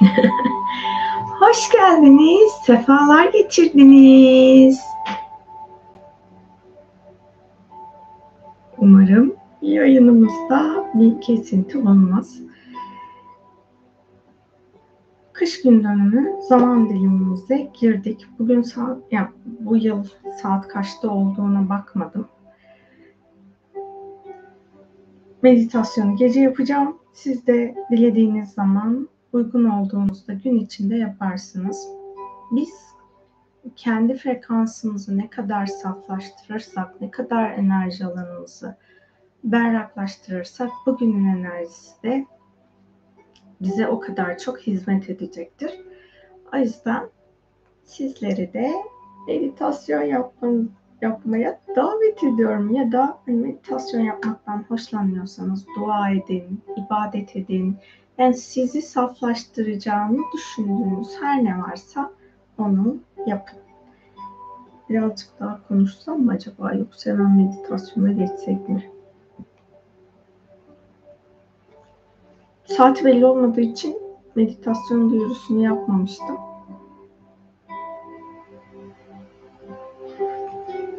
[1.40, 4.80] Hoş geldiniz, sefalar getirdiniz.
[8.78, 12.38] Umarım yayınımızda bir kesinti olmaz.
[15.32, 18.26] Kış gün dönümü zaman dilimimize girdik.
[18.38, 20.04] Bugün saat, yani bu yıl
[20.42, 22.28] saat kaçta olduğuna bakmadım.
[25.42, 26.96] Meditasyonu gece yapacağım.
[27.12, 31.88] Siz de dilediğiniz zaman uygun olduğunuzda gün içinde yaparsınız.
[32.50, 32.92] Biz
[33.76, 38.76] kendi frekansımızı ne kadar saflaştırırsak, ne kadar enerji alanımızı
[39.44, 42.26] berraklaştırırsak bugünün enerjisi de
[43.60, 45.80] bize o kadar çok hizmet edecektir.
[46.54, 47.08] O yüzden
[47.84, 48.72] sizleri de
[49.26, 50.66] meditasyon yapmanız,
[51.02, 57.76] yapmaya davet ediyorum ya da meditasyon yapmaktan hoşlanmıyorsanız dua edin, ibadet edin.
[58.18, 62.10] Yani sizi saflaştıracağını düşündüğünüz her ne varsa
[62.58, 62.96] onu
[63.26, 63.58] yapın.
[64.88, 68.90] Birazcık daha konuşsam mı acaba yoksa hemen meditasyona geçsek mi?
[72.64, 73.96] Saat belli olmadığı için
[74.34, 76.36] meditasyon duyurusunu yapmamıştım.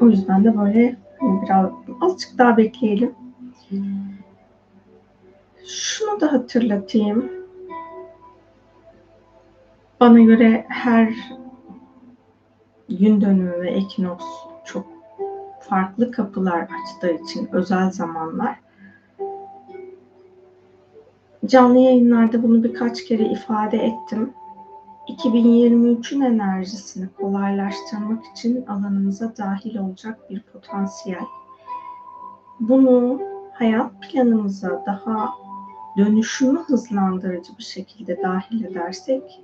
[0.01, 3.15] O yüzden de böyle biraz azıcık daha bekleyelim.
[5.65, 7.31] Şunu da hatırlatayım.
[9.99, 11.13] Bana göre her
[12.89, 14.25] gün dönümü ve ekinoks
[14.65, 14.85] çok
[15.59, 18.59] farklı kapılar açtığı için özel zamanlar.
[21.45, 24.33] Canlı yayınlarda bunu birkaç kere ifade ettim.
[25.07, 31.25] 2023'ün enerjisini kolaylaştırmak için alanımıza dahil olacak bir potansiyel.
[32.59, 33.21] Bunu
[33.53, 35.42] hayat planımıza daha
[35.97, 39.43] dönüşümü hızlandırıcı bir şekilde dahil edersek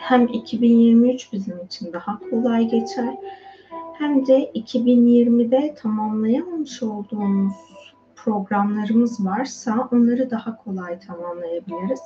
[0.00, 3.14] hem 2023 bizim için daha kolay geçer
[3.98, 7.54] hem de 2020'de tamamlayamamış olduğumuz
[8.16, 12.00] programlarımız varsa onları daha kolay tamamlayabiliriz.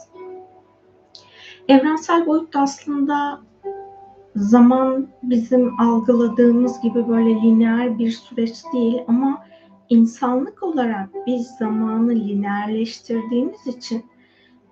[1.69, 3.41] Evrensel boyutta aslında
[4.37, 9.45] zaman bizim algıladığımız gibi böyle lineer bir süreç değil ama
[9.91, 14.05] insanlık olarak biz zamanı lineerleştirdiğimiz için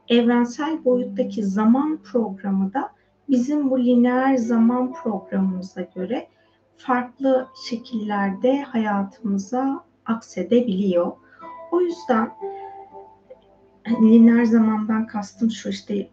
[0.08, 2.90] evrensel boyuttaki zaman programı da
[3.28, 6.28] bizim bu lineer zaman programımıza göre
[6.76, 11.12] farklı şekillerde hayatımıza aksedebiliyor.
[11.72, 12.30] O yüzden
[14.02, 16.08] lineer zamandan kastım şu işte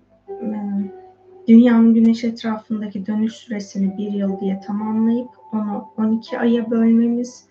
[1.47, 7.45] dünyanın güneş etrafındaki dönüş süresini bir yıl diye tamamlayıp onu 12 aya bölmemiz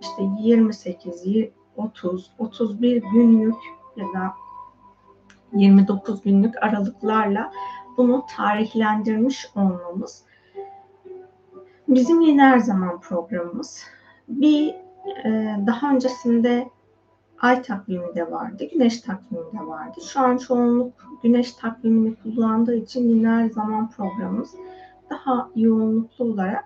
[0.00, 1.24] işte 28,
[1.76, 3.56] 30, 31 günlük
[3.96, 4.34] ya da
[5.52, 7.52] 29 günlük aralıklarla
[7.96, 10.24] bunu tarihlendirmiş olmamız
[11.94, 13.84] bizim lineer zaman programımız.
[14.28, 14.74] Bir
[15.66, 16.70] daha öncesinde
[17.40, 20.00] ay takvimi de vardı, güneş takvimi de vardı.
[20.12, 24.54] Şu an çoğunluk güneş takvimini kullandığı için lineer zaman programımız
[25.10, 26.64] daha yoğunluklu olarak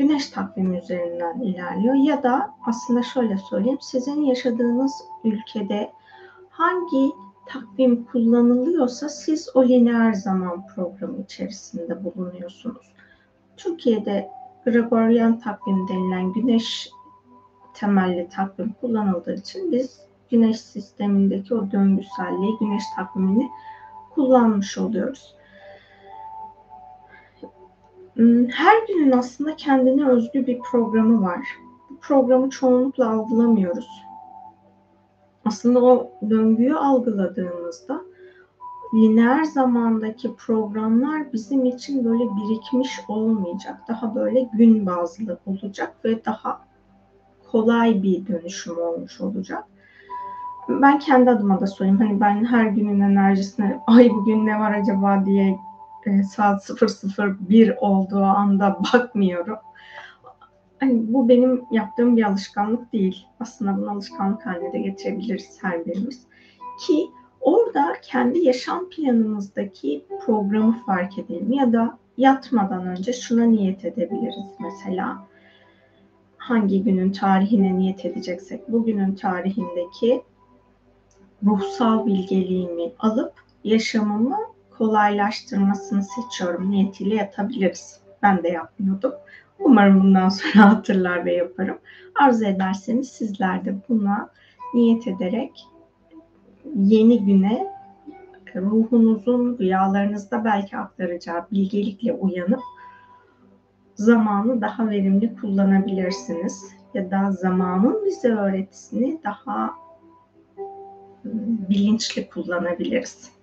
[0.00, 1.94] güneş takvimi üzerinden ilerliyor.
[1.94, 4.92] Ya da aslında şöyle söyleyeyim, sizin yaşadığınız
[5.24, 5.92] ülkede
[6.50, 7.12] hangi
[7.46, 12.92] takvim kullanılıyorsa siz o lineer zaman programı içerisinde bulunuyorsunuz.
[13.56, 14.30] Türkiye'de
[14.64, 16.90] Gregorian takvim denilen güneş
[17.74, 20.00] temelli takvim kullanıldığı için biz
[20.30, 23.50] güneş sistemindeki o döngüselliği, güneş takvimini
[24.14, 25.34] kullanmış oluyoruz.
[28.20, 31.46] Hmm, her günün aslında kendine özgü bir programı var.
[31.90, 33.88] Bu programı çoğunlukla algılamıyoruz.
[35.44, 38.00] Aslında o döngüyü algıladığımızda
[38.94, 43.76] lineer zamandaki programlar bizim için böyle birikmiş olmayacak.
[43.88, 46.64] Daha böyle gün bazlı olacak ve daha
[47.52, 49.64] kolay bir dönüşüm olmuş olacak.
[50.68, 52.00] Ben kendi adıma da söyleyeyim.
[52.00, 55.58] Hani ben her günün enerjisine ay bugün ne var acaba diye
[56.06, 56.70] e, saat
[57.48, 59.56] 001 olduğu anda bakmıyorum.
[60.80, 63.26] Hani bu benim yaptığım bir alışkanlık değil.
[63.40, 66.26] Aslında bunu alışkanlık haline de getirebiliriz her birimiz.
[66.86, 67.06] Ki
[67.40, 75.28] orada kendi yaşam planımızdaki programı fark edelim ya da yatmadan önce şuna niyet edebiliriz mesela
[76.36, 80.22] hangi günün tarihine niyet edeceksek bugünün tarihindeki
[81.46, 83.32] ruhsal bilgeliğimi alıp
[83.64, 84.38] yaşamımı
[84.80, 88.00] kolaylaştırmasını seçiyorum niyetiyle yatabiliriz.
[88.22, 89.12] Ben de yapmıyordum.
[89.58, 91.78] Umarım bundan sonra hatırlar ve yaparım.
[92.20, 94.30] Arzu ederseniz sizler de buna
[94.74, 95.66] niyet ederek
[96.74, 97.66] yeni güne
[98.56, 102.62] ruhunuzun rüyalarınızda belki aktaracağı bilgelikle uyanıp
[103.94, 106.64] zamanı daha verimli kullanabilirsiniz.
[106.94, 109.74] Ya da zamanın bize öğretisini daha
[111.68, 113.39] bilinçli kullanabiliriz.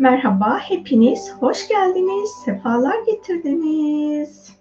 [0.00, 4.56] Merhaba, hepiniz hoş geldiniz, sefalar getirdiniz.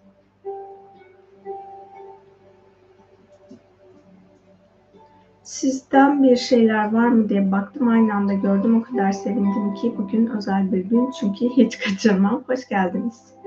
[5.44, 10.28] Sizden bir şeyler var mı diye baktım aynı anda gördüm o kadar sevindim ki bugün
[10.28, 12.44] özel bir gün çünkü hiç kaçırmam.
[12.48, 13.39] Hoş geldiniz.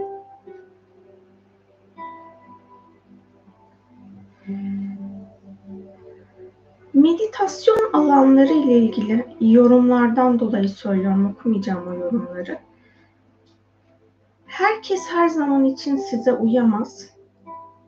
[6.95, 12.59] Meditasyon alanları ile ilgili yorumlardan dolayı söylüyorum, okumayacağım o yorumları.
[14.47, 17.11] Herkes her zaman için size uyamaz.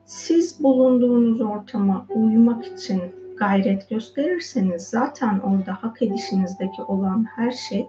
[0.05, 3.01] Siz bulunduğunuz ortama uyumak için
[3.37, 7.87] gayret gösterirseniz zaten orada hak edişinizdeki olan her şey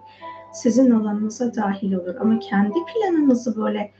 [0.53, 2.15] sizin alanınıza dahil olur.
[2.15, 3.91] Ama kendi planınızı böyle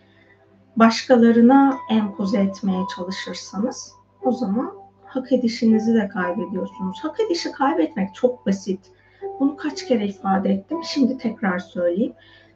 [0.75, 3.93] başkalarına empoze etmeye çalışırsanız
[4.23, 4.86] o zaman
[5.17, 6.97] hak edişinizi de kaybediyorsunuz.
[7.01, 8.79] Hak edişi kaybetmek çok basit.
[9.39, 10.77] Bunu kaç kere ifade ettim.
[10.83, 12.13] Şimdi tekrar söyleyeyim.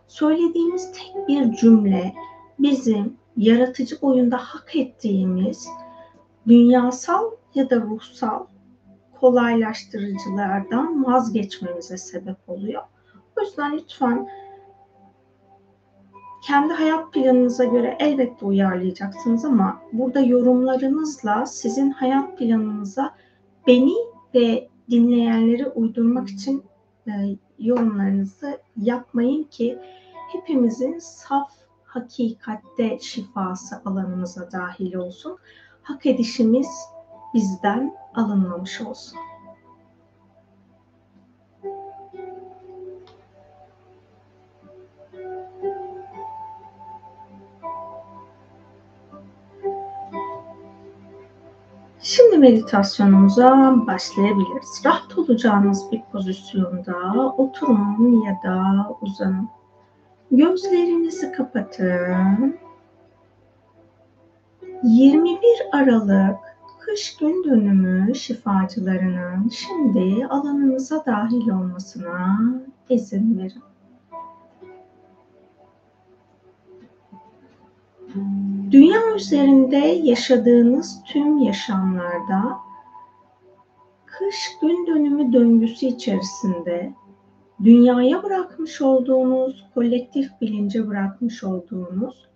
[0.08, 2.14] Söylediğimiz tek bir cümle
[2.60, 5.68] bizim yaratıcı oyunda hak ettiğimiz
[6.48, 8.46] dünyasal ya da ruhsal
[9.20, 12.82] kolaylaştırıcılardan vazgeçmemize sebep oluyor.
[13.38, 14.30] O yüzden lütfen
[16.42, 23.16] kendi hayat planınıza göre elbette uyarlayacaksınız ama burada yorumlarınızla sizin hayat planınıza
[23.68, 23.94] beni
[24.36, 26.64] ve dinleyenleri uydurmak için
[27.08, 27.12] e,
[27.60, 29.80] yorumlarınızı yapmayın ki
[30.32, 31.52] hepimizin saf
[31.84, 35.38] hakikatte şifası alanımıza dahil olsun.
[35.82, 36.68] Hak edişimiz
[37.34, 39.20] bizden alınmamış olsun.
[52.16, 54.82] Şimdi meditasyonumuza başlayabiliriz.
[54.86, 59.50] Rahat olacağınız bir pozisyonda oturun ya da uzanın.
[60.32, 62.58] Gözlerinizi kapatın.
[64.84, 65.40] 21
[65.72, 66.38] Aralık
[66.80, 72.40] kış gün dönümü şifacılarının şimdi alanınıza dahil olmasına
[72.90, 73.71] izin verin.
[78.72, 82.58] Dünya üzerinde yaşadığınız tüm yaşamlarda
[84.06, 86.94] kış gün dönümü döngüsü içerisinde
[87.64, 92.32] dünyaya bırakmış olduğunuz, kolektif bilince bırakmış olduğunuz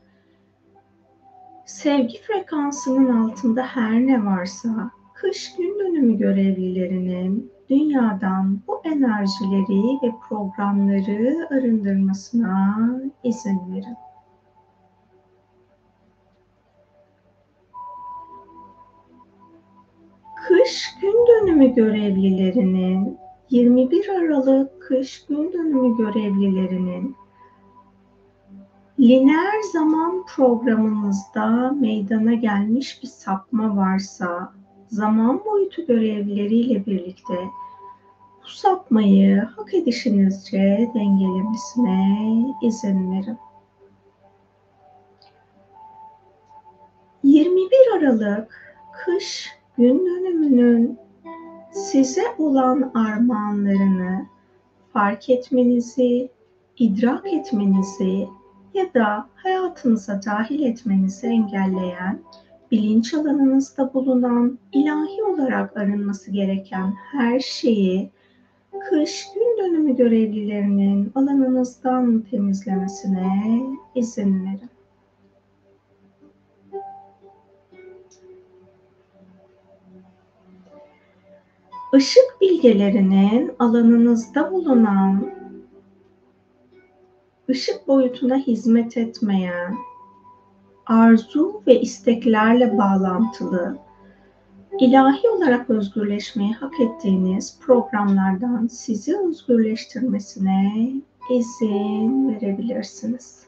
[1.66, 11.48] sevgi frekansının altında her ne varsa kış gün dönümü görevlilerinin dünyadan bu enerjileri ve programları
[11.51, 12.77] arındırmasına
[13.24, 14.05] izin verin.
[20.48, 23.18] Kış gün dönümü görevlilerinin
[23.50, 27.16] 21 Aralık kış gün dönümü görevlilerinin
[29.00, 34.54] lineer zaman programımızda meydana gelmiş bir sapma varsa
[34.88, 37.36] zaman boyutu görevlileriyle birlikte
[38.44, 42.28] bu sapmayı hak edişinizce dengelemesine
[42.62, 43.38] izin verin.
[47.24, 50.98] 21 Aralık kış gün dönümünün
[51.72, 54.25] size olan armağanlarını
[54.94, 56.29] fark etmenizi,
[56.77, 58.27] idrak etmenizi
[58.74, 62.20] ya da hayatınıza dahil etmenizi engelleyen,
[62.72, 68.10] bilinç alanınızda bulunan, ilahi olarak arınması gereken her şeyi
[68.89, 73.62] kış gün dönümü görevlilerinin alanınızdan temizlemesine
[73.96, 74.75] izin verin.
[81.94, 85.32] Işık bilgelerinin alanınızda bulunan
[87.50, 89.75] ışık boyutuna hizmet etmeyen,
[90.86, 93.77] arzu ve isteklerle bağlantılı,
[94.80, 100.92] ilahi olarak özgürleşmeyi hak ettiğiniz programlardan sizi özgürleştirmesine
[101.30, 103.45] izin verebilirsiniz.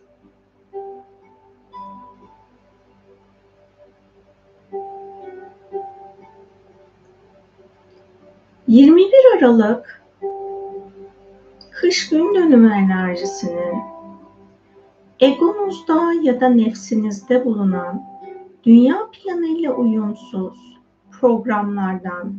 [8.67, 10.03] ...21 Aralık
[11.71, 13.81] kış gün dönümü enerjisini
[15.19, 18.03] egonuzda ya da nefsinizde bulunan
[18.63, 20.77] dünya planıyla uyumsuz
[21.11, 22.33] programlardan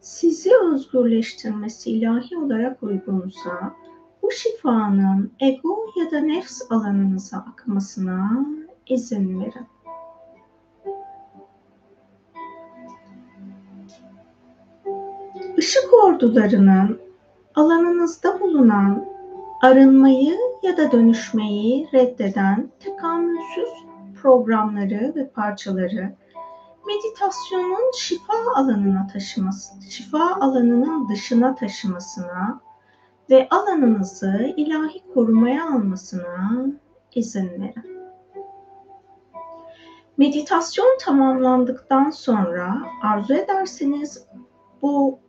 [0.00, 3.74] sizi özgürleştirmesi ilahi olarak uygunsa
[4.22, 8.46] bu şifanın ego ya da nefs alanınıza akmasına
[8.86, 9.66] izin verin.
[15.62, 17.00] Işık ordularının
[17.54, 19.08] alanınızda bulunan
[19.62, 23.68] arınmayı ya da dönüşmeyi reddeden tekamülsüz
[24.22, 26.16] programları ve parçaları
[26.86, 32.60] meditasyonun şifa alanına taşıması, şifa alanının dışına taşımasına
[33.30, 36.66] ve alanınızı ilahi korumaya almasına
[37.14, 38.02] izin verin.
[40.16, 44.26] Meditasyon tamamlandıktan sonra arzu ederseniz
[44.82, 45.21] bu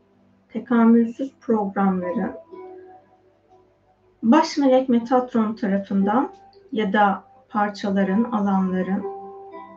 [0.53, 2.33] tekamülsüz programları
[4.23, 6.31] baş melek Metatron tarafından
[6.71, 9.03] ya da parçaların, alanların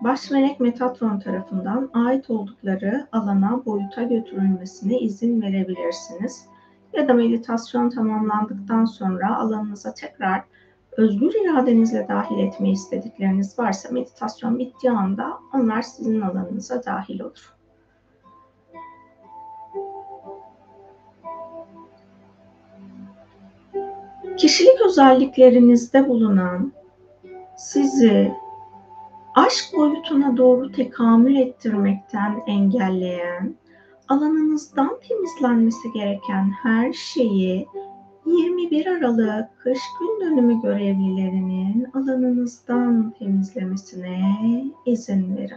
[0.00, 6.47] baş melek Metatron tarafından ait oldukları alana, boyuta götürülmesine izin verebilirsiniz.
[6.92, 10.45] Ya da meditasyon tamamlandıktan sonra alanınıza tekrar
[10.97, 17.56] özgür iradenizle dahil etmeyi istedikleriniz varsa meditasyon bittiği anda onlar sizin alanınıza dahil olur.
[24.37, 26.73] Kişilik özelliklerinizde bulunan
[27.57, 28.33] sizi
[29.35, 33.55] aşk boyutuna doğru tekamül ettirmekten engelleyen,
[34.09, 37.66] alanınızdan temizlenmesi gereken her şeyi
[38.26, 44.21] 21 Aralık kış gün dönümü görevlilerinin alanınızdan temizlemesine
[44.87, 45.57] izin verin.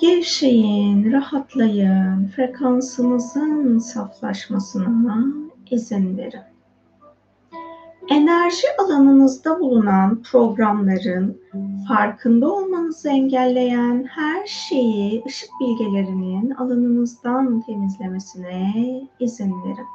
[0.00, 6.40] Gevşeyin, rahatlayın, frekansınızın saflaşmasına izin verin.
[8.10, 11.40] Enerji alanınızda bulunan programların
[11.88, 18.74] farkında olmanızı engelleyen her şeyi ışık bilgelerinin alanınızdan temizlemesine
[19.20, 19.86] izin verin.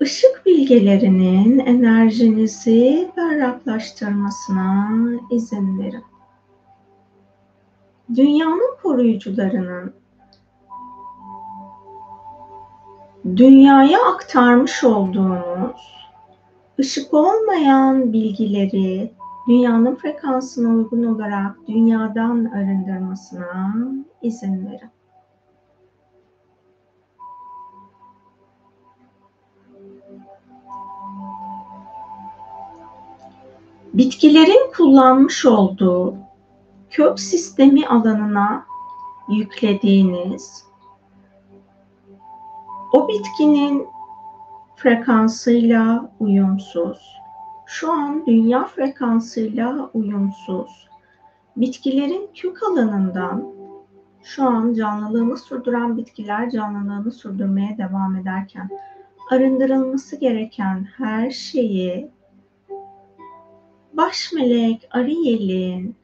[0.00, 4.90] Işık bilgelerinin enerjinizi berraklaştırmasına
[5.30, 6.04] izin verin.
[8.14, 9.92] Dünyanın koruyucularının
[13.36, 15.76] dünyaya aktarmış olduğunuz
[16.78, 19.12] ışık olmayan bilgileri
[19.48, 23.74] dünyanın frekansına uygun olarak dünyadan arındırmasına
[24.22, 24.90] izin verin.
[33.94, 36.14] Bitkilerin kullanmış olduğu
[36.90, 38.66] kök sistemi alanına
[39.28, 40.65] yüklediğiniz
[42.92, 43.86] o bitkinin
[44.76, 47.18] frekansıyla uyumsuz,
[47.66, 50.88] şu an dünya frekansıyla uyumsuz,
[51.56, 53.44] bitkilerin kök alanından
[54.22, 58.70] şu an canlılığını sürdüren bitkiler canlılığını sürdürmeye devam ederken
[59.30, 62.10] arındırılması gereken her şeyi
[63.92, 65.96] baş melek Ariel'in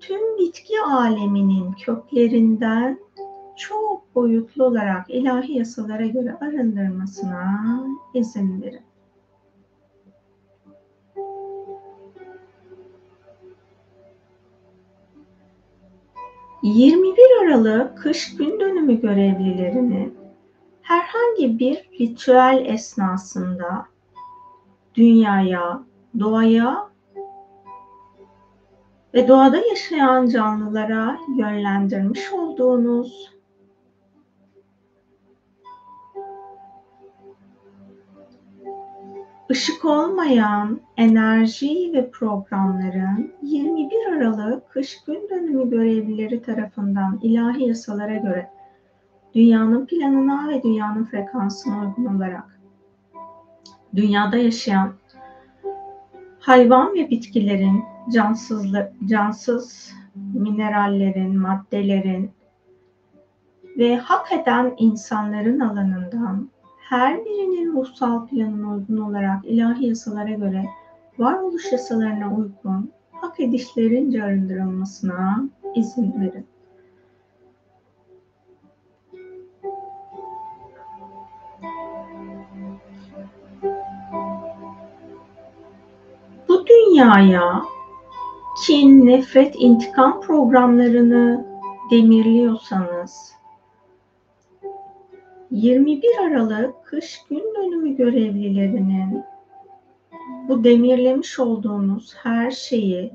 [0.00, 2.98] tüm bitki aleminin köklerinden
[3.56, 7.84] çok boyutlu olarak ilahi yasalara göre arındırmasına
[8.14, 8.80] izin verin.
[16.62, 20.10] ...21 Aralık kış gün dönümü görevlilerini
[20.82, 23.86] herhangi bir ritüel esnasında
[24.94, 25.82] dünyaya,
[26.20, 26.88] doğaya
[29.14, 33.33] ve doğada yaşayan canlılara yönlendirmiş olduğunuz
[39.50, 48.50] Işık olmayan enerji ve programların 21 Aralık kış gün dönümü görevlileri tarafından ilahi yasalara göre
[49.34, 52.60] dünyanın planına ve dünyanın frekansına uygun olarak
[53.94, 54.92] dünyada yaşayan
[56.40, 58.72] hayvan ve bitkilerin, cansız,
[59.06, 59.92] cansız
[60.34, 62.30] minerallerin, maddelerin
[63.78, 66.53] ve hak eden insanların alanından
[66.88, 70.64] her birinin ruhsal planına uygun olarak ilahi yasalara göre
[71.18, 76.46] varoluş yasalarına uygun hak edişlerince arındırılmasına izin verin.
[86.48, 87.62] Bu dünyaya
[88.66, 91.46] kin, nefret, intikam programlarını
[91.90, 93.34] demirliyorsanız
[95.54, 99.24] 21 Aralık kış gün dönümü görevlilerinin
[100.48, 103.12] bu demirlemiş olduğunuz her şeyi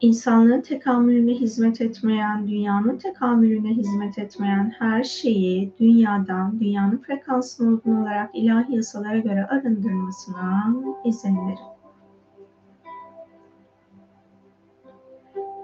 [0.00, 8.30] insanlığın tekamülüne hizmet etmeyen, dünyanın tekamülüne hizmet etmeyen her şeyi dünyadan, dünyanın frekansına uygun olarak
[8.34, 11.58] ilahi yasalara göre arındırmasına izin verin.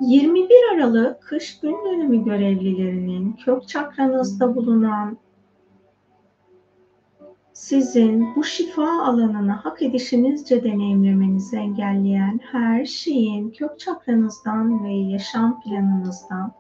[0.00, 5.18] 21 Aralık kış gün dönümü görevlilerinin kök çakranızda bulunan
[7.64, 16.52] sizin bu şifa alanını hak edişinizce deneyimlemenizi engelleyen her şeyin kök çakranızdan ve yaşam planınızdan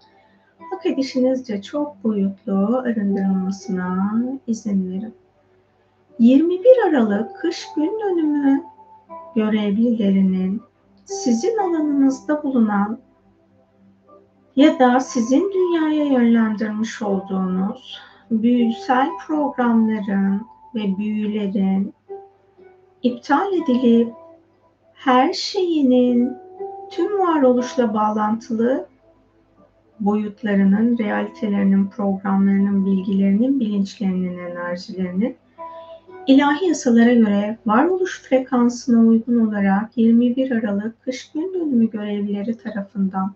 [0.70, 5.14] hak edişinizce çok boyutlu arındırılmasına izin verin.
[6.18, 8.62] 21 Aralık kış gün dönümü
[9.34, 10.62] görevlilerinin
[11.04, 12.98] sizin alanınızda bulunan
[14.56, 21.94] ya da sizin dünyaya yönlendirmiş olduğunuz büyüsel programların ve büyülerin
[23.02, 24.12] iptal edilip
[24.94, 26.32] her şeyinin
[26.90, 28.86] tüm varoluşla bağlantılı
[30.00, 35.36] boyutlarının, realitelerinin, programlarının, bilgilerinin, bilinçlerinin, enerjilerinin
[36.26, 43.34] ilahi yasalara göre varoluş frekansına uygun olarak 21 Aralık kış gün dönümü görevlileri tarafından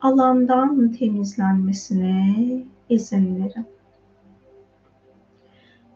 [0.00, 2.36] alandan temizlenmesine
[2.88, 3.66] izin verin.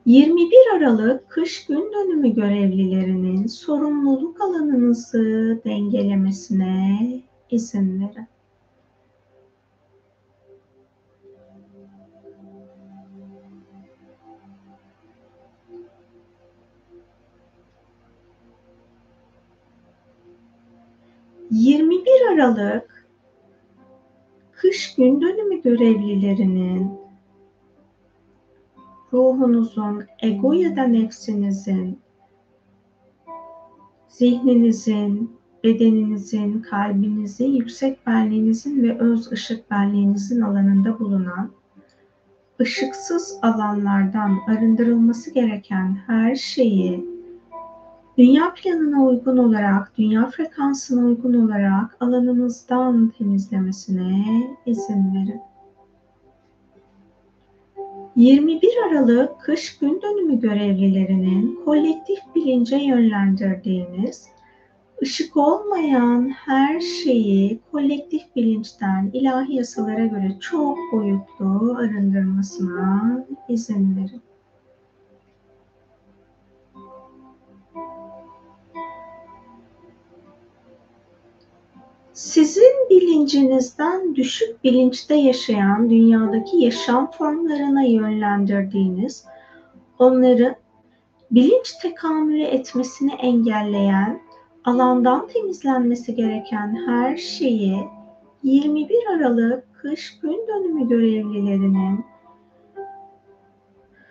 [0.07, 7.01] 21 Aralık kış gün dönümü görevlilerinin sorumluluk alanınızı dengelemesine
[7.51, 8.27] izin verin.
[22.35, 23.07] Aralık
[24.53, 27.04] kış gün dönümü görevlilerinin
[29.15, 31.99] ruhunuzun, ego ya da nefsinizin,
[34.09, 35.31] zihninizin,
[35.65, 41.51] bedeninizin, kalbinizin, yüksek benliğinizin ve öz ışık benliğinizin alanında bulunan
[42.61, 47.05] ışıksız alanlardan arındırılması gereken her şeyi
[48.19, 54.25] dünya planına uygun olarak, dünya frekansına uygun olarak alanınızdan temizlemesine
[54.67, 55.41] izin verin.
[58.17, 64.27] 21 Aralık kış gün dönümü görevlilerinin kolektif bilince yönlendirdiğiniz
[65.03, 74.23] ışık olmayan her şeyi kolektif bilinçten ilahi yasalara göre çok boyutlu arındırmasına izin verin.
[82.15, 89.25] Sizin bilincinizden düşük bilinçte yaşayan dünyadaki yaşam formlarına yönlendirdiğiniz,
[89.99, 90.55] onların
[91.31, 94.21] bilinç tekamülü etmesini engelleyen,
[94.65, 97.85] alandan temizlenmesi gereken her şeyi
[98.43, 102.05] 21 Aralık kış gün dönümü görevlilerinin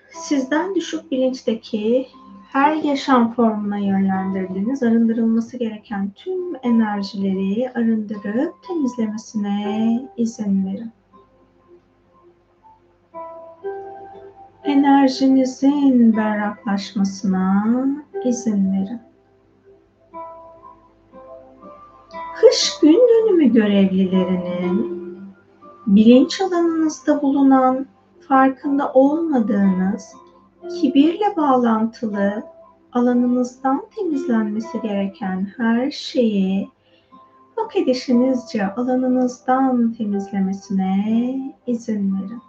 [0.09, 2.07] sizden düşük bilinçteki
[2.53, 10.91] her yaşam formuna yönlendirdiğiniz arındırılması gereken tüm enerjileri arındırıp temizlemesine izin verin.
[14.63, 17.65] Enerjinizin berraklaşmasına
[18.25, 19.01] izin verin.
[22.35, 25.03] Kış gün dönümü görevlilerinin
[25.87, 27.85] bilinç alanınızda bulunan
[28.27, 30.22] farkında olmadığınız
[30.69, 32.43] kibirle bağlantılı
[32.93, 36.69] alanınızdan temizlenmesi gereken her şeyi
[37.55, 42.41] hak edişinizce alanınızdan temizlemesine izin verin.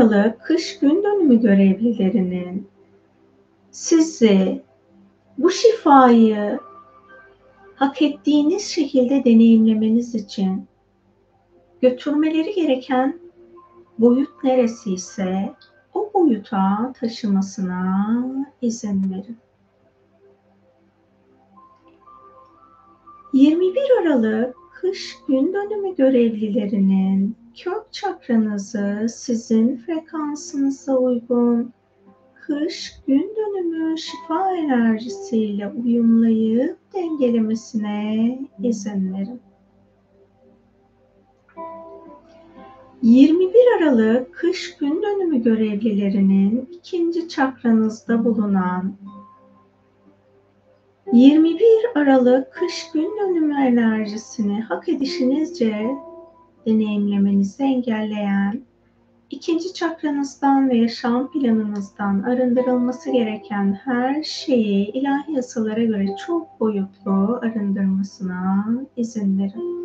[0.00, 2.68] Aralık kış gün dönümü görevlilerinin
[3.70, 4.62] sizi
[5.40, 6.60] bu şifayı
[7.74, 10.66] hak ettiğiniz şekilde deneyimlemeniz için
[11.80, 13.20] götürmeleri gereken
[13.98, 15.54] boyut neresi ise
[15.94, 18.06] o boyuta taşımasına
[18.62, 19.38] izin verin.
[23.32, 31.72] 21 Aralık kış gün dönümü görevlilerinin kök çakranızı sizin frekansınıza uygun
[32.50, 39.40] kış gün dönümü şifa enerjisiyle uyumlayıp dengelemesine izin verin.
[43.02, 48.94] 21 Aralık kış gün dönümü görevlilerinin ikinci çakranızda bulunan
[51.12, 55.90] 21 Aralık kış gün dönümü enerjisini hak edişinizce
[56.66, 58.69] deneyimlemenizi engelleyen,
[59.30, 68.66] ikinci çakranızdan ve yaşam planınızdan arındırılması gereken her şeyi ilahi yasalara göre çok boyutlu arındırmasına
[68.96, 69.80] izin verin.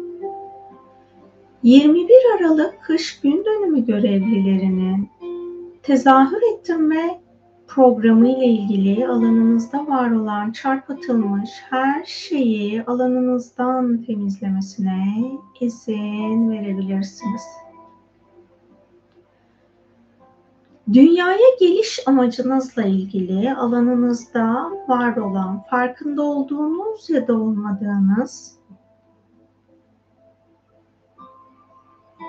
[1.63, 5.09] 21 Aralık kış gün dönümü görevlilerinin
[5.83, 7.21] tezahür ettirme
[7.67, 15.03] programı ile ilgili alanınızda var olan çarpıtılmış her şeyi alanınızdan temizlemesine
[15.59, 17.64] izin verebilirsiniz.
[20.93, 28.55] Dünyaya geliş amacınızla ilgili alanınızda var olan, farkında olduğunuz ya da olmadığınız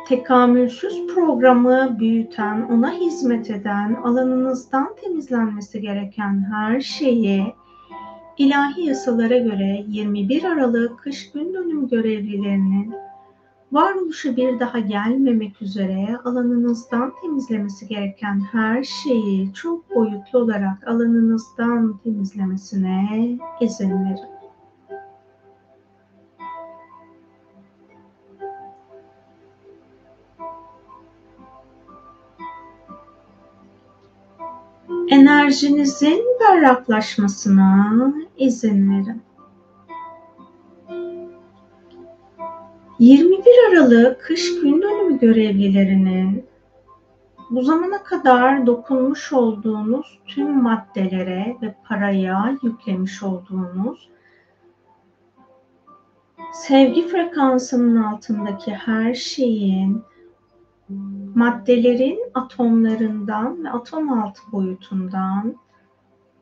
[0.09, 7.55] tekamülsüz programı büyüten, ona hizmet eden, alanınızdan temizlenmesi gereken her şeyi
[8.39, 12.95] ilahi yasalara göre 21 Aralık kış gün dönüm görevlilerinin
[13.73, 23.39] varoluşa bir daha gelmemek üzere alanınızdan temizlemesi gereken her şeyi çok boyutlu olarak alanınızdan temizlemesine
[23.61, 24.37] izin verin.
[35.09, 39.26] enerjinizin berraklaşmasına izin verin.
[42.99, 46.47] 21 Aralık kış gün dönümü görevlilerinin
[47.51, 54.09] bu zamana kadar dokunmuş olduğunuz tüm maddelere ve paraya yüklemiş olduğunuz
[56.53, 60.03] sevgi frekansının altındaki her şeyin
[61.35, 65.57] maddelerin atomlarından ve atom altı boyutundan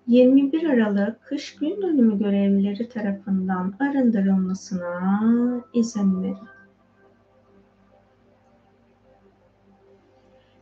[0.06, 5.20] 21 Aralık kış gün dönümü görevlileri tarafından arındırılmasına
[5.72, 6.36] izin verin.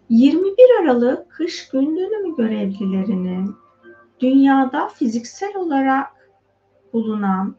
[0.08, 3.56] 21 Aralık kış gün dönümü görevlilerinin
[4.20, 6.30] dünyada fiziksel olarak
[6.92, 7.56] bulunan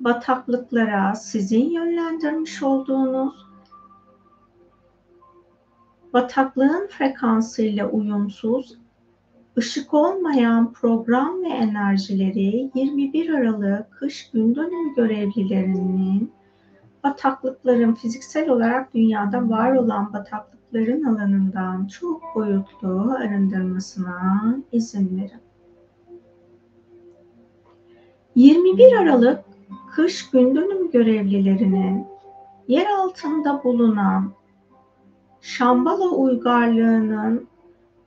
[0.00, 3.46] bataklıklara sizin yönlendirmiş olduğunuz
[6.12, 8.78] bataklığın frekansıyla uyumsuz,
[9.58, 16.32] ışık olmayan program ve enerjileri 21 Aralık kış gün dönümü görevlilerinin
[17.04, 25.42] bataklıkların fiziksel olarak dünyada var olan bataklıkların alanından çok boyutlu arındırmasına izin verin.
[28.34, 29.44] 21 Aralık
[29.94, 32.06] kış gün dönümü görevlilerinin
[32.68, 34.32] yer altında bulunan
[35.40, 37.48] Şambala uygarlığının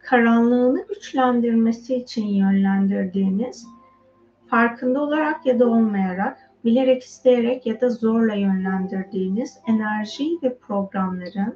[0.05, 3.65] karanlığını güçlendirmesi için yönlendirdiğiniz,
[4.47, 11.55] farkında olarak ya da olmayarak, bilerek isteyerek ya da zorla yönlendirdiğiniz enerji ve programların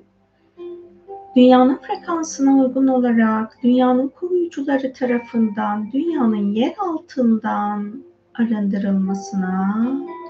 [1.36, 8.04] dünyanın frekansına uygun olarak dünyanın koruyucuları tarafından dünyanın yer altından
[8.40, 9.86] arındırılmasına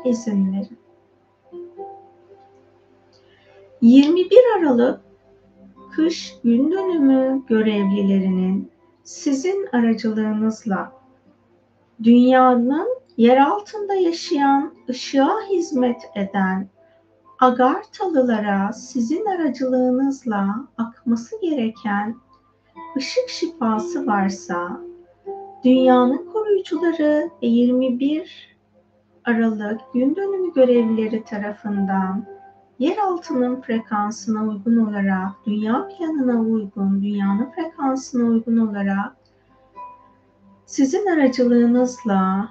[0.05, 0.79] izin verin.
[3.81, 5.08] 21 Aralık
[5.99, 8.71] kış gün dönümü görevlilerinin
[9.03, 10.91] sizin aracılığınızla
[12.03, 16.69] dünyanın yer altında yaşayan ışığa hizmet eden
[17.39, 22.15] Agartalılara sizin aracılığınızla akması gereken
[22.97, 24.81] ışık şifası varsa
[25.63, 28.57] dünyanın koruyucuları 21
[29.25, 32.38] Aralık gün dönümü görevlileri tarafından
[32.79, 39.15] yer altının frekansına uygun olarak, dünya planına uygun, dünyanın frekansına uygun olarak
[40.65, 42.49] sizin aracılığınızla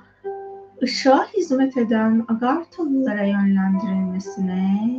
[0.83, 4.91] ışığa hizmet eden agartalılara yönlendirilmesine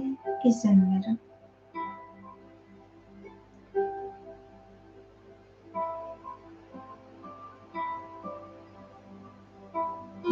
[0.46, 1.20] izin verin.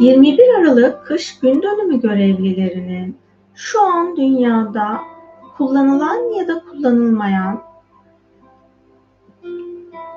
[0.00, 3.16] ...21 Aralık kış gün dönümü görevlilerinin
[3.58, 5.00] şu an dünyada
[5.56, 7.62] kullanılan ya da kullanılmayan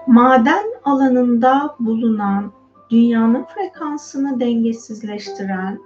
[0.07, 2.51] maden alanında bulunan
[2.89, 5.79] dünyanın frekansını dengesizleştiren,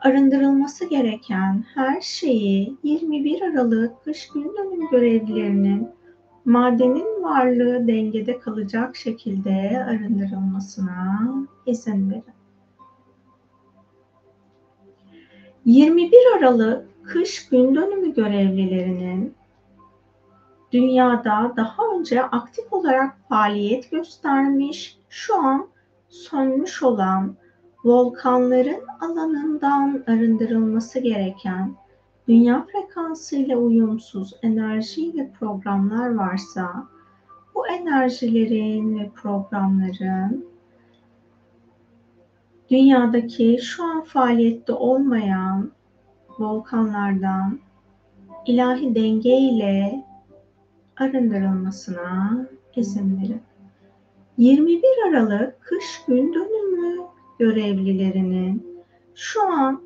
[0.00, 5.88] arındırılması gereken her şeyi 21 Aralık kış gün dönüm görevlilerinin
[6.44, 11.28] madenin varlığı dengede kalacak şekilde arındırılmasına
[11.66, 12.35] izin verin.
[15.66, 19.34] 21 Aralık kış gün dönümü görevlilerinin
[20.72, 25.68] dünyada daha önce aktif olarak faaliyet göstermiş, şu an
[26.08, 27.36] sönmüş olan
[27.84, 31.74] volkanların alanından arındırılması gereken
[32.28, 36.86] dünya frekansı ile uyumsuz enerji ve programlar varsa
[37.54, 40.55] bu enerjilerin ve programların
[42.70, 45.72] dünyadaki şu an faaliyette olmayan
[46.38, 47.58] volkanlardan
[48.46, 50.04] ilahi denge ile
[50.96, 52.38] arındırılmasına
[52.76, 53.42] izin verin.
[54.38, 57.02] 21 Aralık kış gün dönümü
[57.38, 59.82] görevlilerinin şu an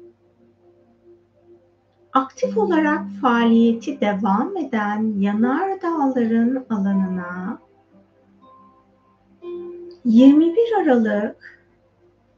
[2.12, 7.58] aktif olarak faaliyeti devam eden yanar dağların alanına
[10.04, 11.59] 21 Aralık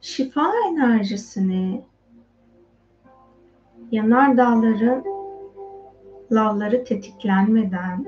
[0.03, 1.81] şifa enerjisini
[3.91, 5.03] yanar dağların
[6.31, 8.05] lavları tetiklenmeden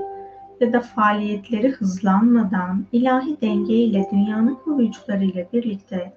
[0.59, 6.13] ya da faaliyetleri hızlanmadan ilahi denge ile dünyanın koruyucuları ile birlikte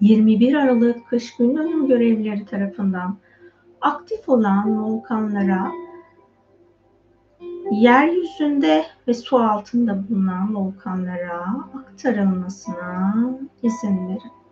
[0.00, 3.16] 21 Aralık kış gün dönüm görevlileri tarafından
[3.80, 5.72] aktif olan volkanlara
[7.70, 13.14] yeryüzünde ve su altında bulunan volkanlara aktarılmasına
[13.62, 14.43] izin verin.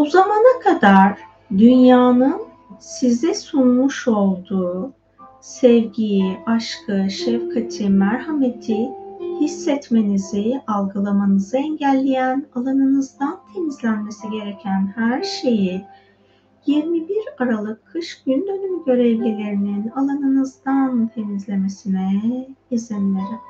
[0.00, 1.18] Bu zamana kadar
[1.58, 2.42] dünyanın
[2.78, 4.92] size sunmuş olduğu
[5.40, 8.90] sevgiyi, aşkı, şefkati, merhameti
[9.40, 15.84] hissetmenizi, algılamanızı engelleyen, alanınızdan temizlenmesi gereken her şeyi
[16.66, 22.22] 21 Aralık kış gün dönümü görevlilerinin alanınızdan temizlemesine
[22.70, 23.40] izin verin.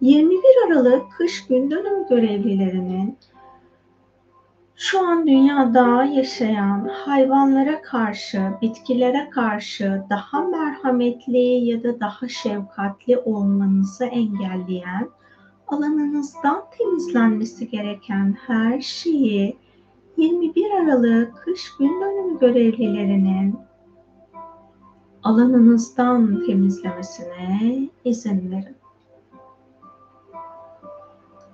[0.00, 3.18] 21 Aralık kış gün dönümü görevlilerinin
[4.78, 14.04] şu an dünyada yaşayan hayvanlara karşı, bitkilere karşı daha merhametli ya da daha şefkatli olmanızı
[14.04, 15.08] engelleyen,
[15.66, 19.56] alanınızdan temizlenmesi gereken her şeyi
[20.16, 23.58] 21 Aralık kış gün dönümü görevlilerinin
[25.22, 28.76] alanınızdan temizlemesine izin verin.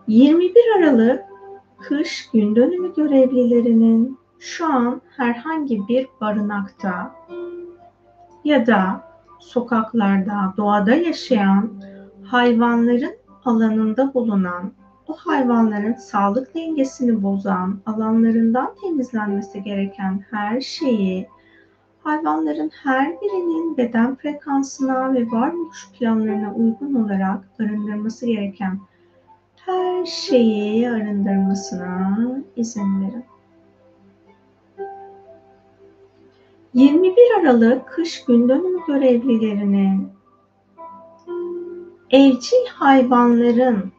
[0.09, 1.34] 21 Aralık
[1.89, 7.15] kış gün dönümü görevlilerinin şu an herhangi bir barınakta
[8.45, 9.05] ya da
[9.41, 11.71] sokaklarda, doğada yaşayan
[12.25, 14.73] hayvanların alanında bulunan,
[15.09, 21.29] o hayvanların sağlık dengesini bozan, alanlarından temizlenmesi gereken her şeyi
[22.03, 28.79] hayvanların her birinin beden frekansına ve varoluş planlarına uygun olarak arındırması gereken
[29.67, 32.19] her şeyi arındırmasına
[32.57, 33.25] izin verin.
[36.75, 40.09] 21 Aralık kış gün dönümü görevlilerinin
[42.11, 43.93] evcil hayvanların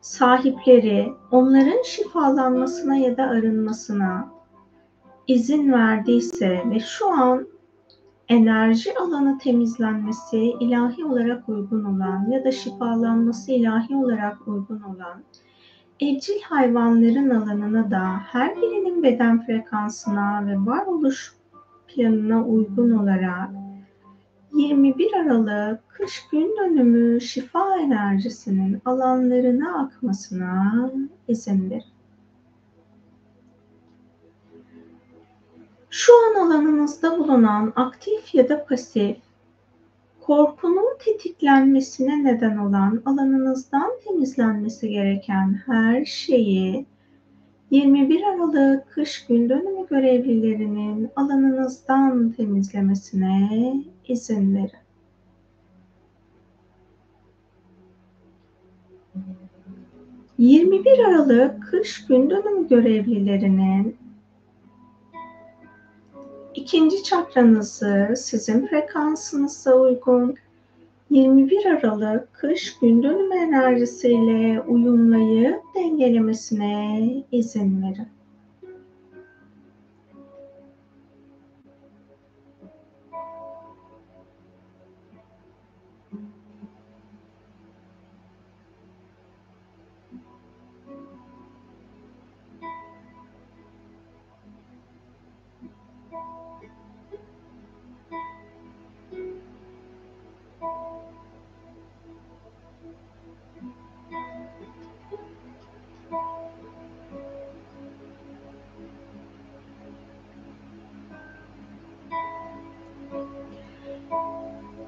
[0.00, 4.30] sahipleri onların şifalanmasına ya da arınmasına
[5.26, 7.51] izin verdiyse ve şu an
[8.32, 15.22] enerji alanı temizlenmesi ilahi olarak uygun olan ya da şifalanması ilahi olarak uygun olan
[16.00, 21.34] evcil hayvanların alanına da her birinin beden frekansına ve varoluş
[21.88, 23.50] planına uygun olarak
[24.52, 30.90] 21 Aralık kış gün dönümü şifa enerjisinin alanlarına akmasına
[31.28, 31.91] izin verin.
[35.94, 39.16] Şu an alanınızda bulunan aktif ya da pasif
[40.20, 46.86] korkunun tetiklenmesine neden olan alanınızdan temizlenmesi gereken her şeyi
[47.70, 53.74] 21 Aralık kış gün dönümü görevlilerinin alanınızdan temizlemesine
[54.08, 54.82] izin verin.
[60.38, 64.01] ...21 Aralık kış gün dönümü görevlilerinin
[66.62, 70.34] ikinci çakranızı sizin frekansınıza uygun
[71.10, 77.00] 21 Aralık kış gün dönüm enerjisiyle uyumlayıp dengelemesine
[77.32, 78.08] izin verin.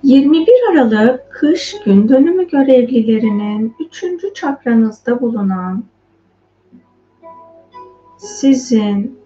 [0.05, 5.85] 21 Aralık kış gün dönümü görevlilerinin üçüncü çakranızda bulunan
[8.19, 9.19] sizin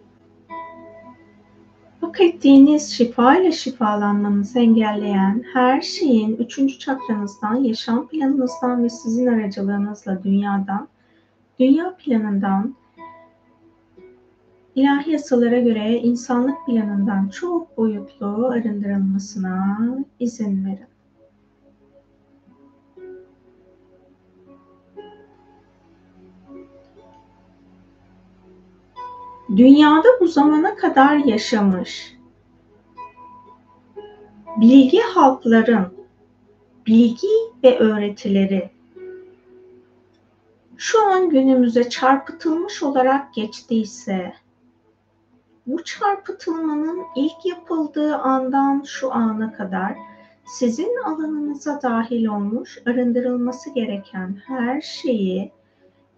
[2.00, 10.24] hak ettiğiniz şifa ile şifalanmanızı engelleyen her şeyin üçüncü çakranızdan, yaşam planınızdan ve sizin aracılığınızla
[10.24, 10.88] dünyadan,
[11.60, 12.74] dünya planından,
[14.78, 19.78] ilahi yasalara göre insanlık planından çok boyutlu arındırılmasına
[20.20, 20.86] izin verin.
[29.56, 32.16] dünyada bu zamana kadar yaşamış
[34.56, 35.86] bilgi halkların
[36.86, 37.26] bilgi
[37.64, 38.70] ve öğretileri
[40.76, 44.32] şu an günümüze çarpıtılmış olarak geçtiyse
[45.68, 49.96] bu çarpıtılmanın ilk yapıldığı andan şu ana kadar
[50.46, 55.52] sizin alanınıza dahil olmuş arındırılması gereken her şeyi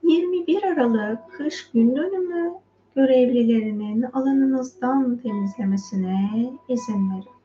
[0.02, 2.52] 21 Aralık kış gün dönümü
[2.96, 7.40] görevlilerinin alanınızdan temizlemesine izin verin.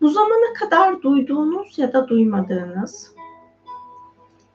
[0.00, 3.14] Bu zamana kadar duyduğunuz ya da duymadığınız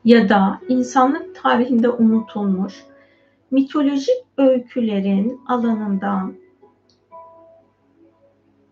[0.05, 2.85] ya da insanlık tarihinde unutulmuş
[3.55, 6.35] mitolojik öykülerin alanından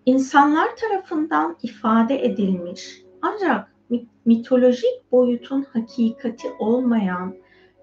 [0.06, 3.76] insanlar tarafından ifade edilmiş ancak
[4.26, 7.36] mitolojik boyutun hakikati olmayan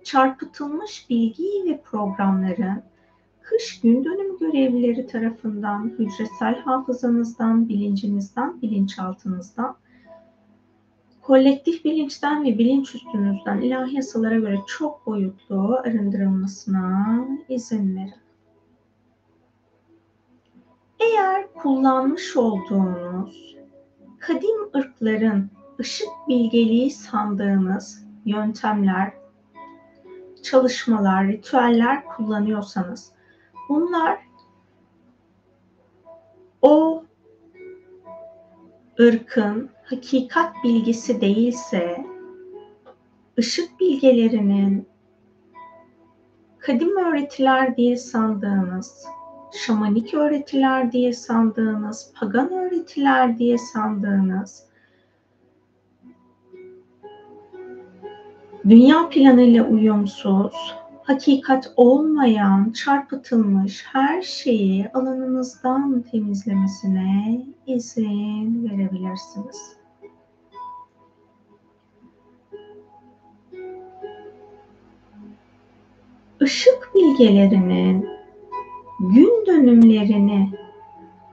[0.05, 2.83] çarpıtılmış bilgi ve programların
[3.43, 9.77] kış gün dönüm görevlileri tarafından hücresel hafızanızdan, bilincinizden, bilinçaltınızdan,
[11.23, 18.15] kolektif bilinçten ve bilinç üstünüzden ilahi yasalara göre çok boyutlu arındırılmasına izin verin.
[21.01, 23.57] Eğer kullanmış olduğunuz
[24.19, 29.13] kadim ırkların ışık bilgeliği sandığınız yöntemler,
[30.43, 33.13] çalışmalar, ritüeller kullanıyorsanız
[33.69, 34.19] bunlar
[36.63, 37.05] o
[39.01, 42.05] ırkın hakikat bilgisi değilse
[43.39, 44.89] ışık bilgelerinin
[46.59, 49.07] kadim öğretiler diye sandığınız,
[49.53, 54.71] şamanik öğretiler diye sandığınız, pagan öğretiler diye sandığınız
[58.69, 69.80] dünya planıyla uyumsuz, hakikat olmayan, çarpıtılmış her şeyi alanınızdan temizlemesine izin verebilirsiniz.
[76.41, 78.09] Işık bilgelerinin
[79.01, 80.51] gün dönümlerini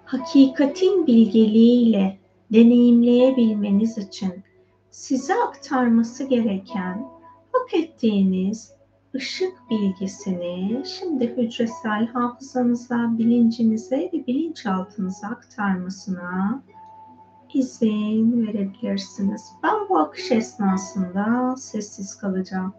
[0.06, 2.18] hakikatin bilgeliğiyle
[2.54, 4.44] deneyimleyebilmeniz için
[4.92, 7.06] size aktarması gereken
[7.52, 8.72] hak ettiğiniz
[9.16, 16.64] ışık bilgisini şimdi hücresel hafızanıza, bilincinize ve bilinçaltınıza aktarmasına
[17.54, 19.52] izin verebilirsiniz.
[19.64, 22.74] Ben bu akış esnasında sessiz kalacağım.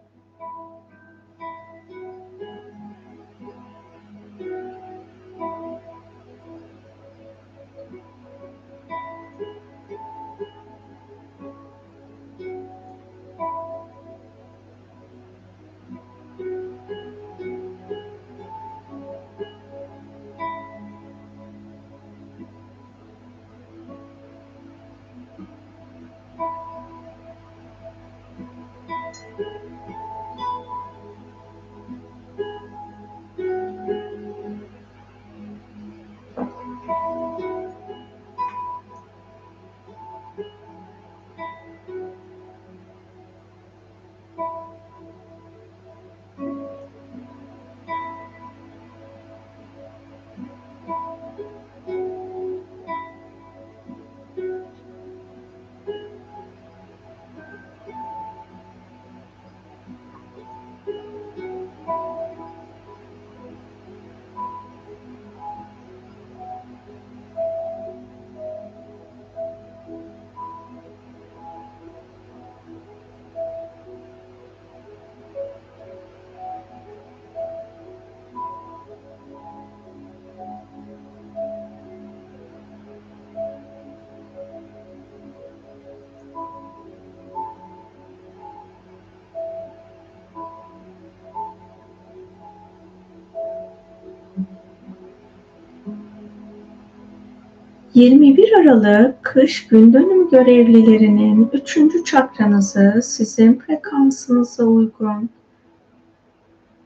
[97.99, 105.29] 21 Aralık kış gün dönüm görevlilerinin üçüncü çakranızı sizin frekansınıza uygun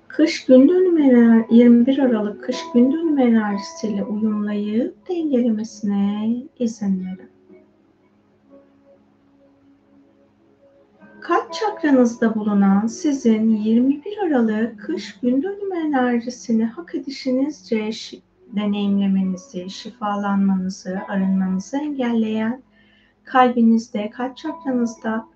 [0.07, 7.29] kış gün dönümü 21 Aralık kış gün dönümü enerjisiyle uyumlayıp dengelemesine izin verin.
[11.21, 17.91] Kalp çakranızda bulunan sizin 21 Aralık kış gün dönümü enerjisini hak edişinizce
[18.51, 22.63] deneyimlemenizi, şifalanmanızı, arınmanızı engelleyen
[23.23, 25.27] kalbinizde, kalp çakranızda,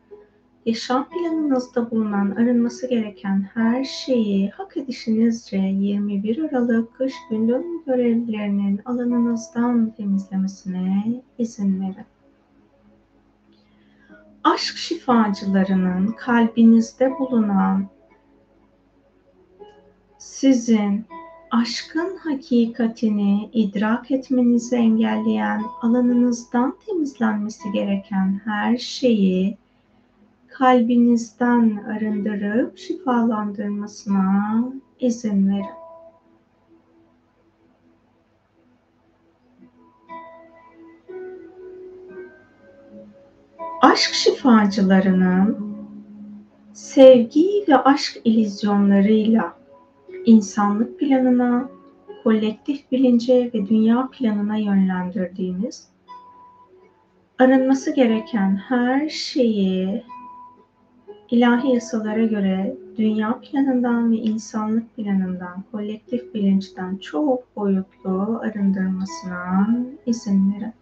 [0.65, 8.81] yaşam planınızda bulunan arınması gereken her şeyi hak edişinizce 21 Aralık kış gün dönümü görevlilerinin
[8.85, 12.05] alanınızdan temizlemesine izin verin.
[14.43, 17.87] Aşk şifacılarının kalbinizde bulunan
[20.17, 21.05] sizin
[21.51, 29.57] aşkın hakikatini idrak etmenizi engelleyen alanınızdan temizlenmesi gereken her şeyi
[30.47, 34.63] kalbinizden arındırıp şifalandırmasına
[34.99, 35.77] izin verin.
[43.81, 45.75] aşk şifacılarının
[46.73, 49.57] sevgi ve aşk ilizyonlarıyla
[50.27, 51.69] insanlık planına,
[52.23, 55.87] kolektif bilince ve dünya planına yönlendirdiğiniz
[57.39, 60.03] arınması gereken her şeyi
[61.29, 69.69] ilahi yasalara göre dünya planından ve insanlık planından, kolektif bilinçten çok boyutlu arındırmasına
[70.05, 70.73] izin verin.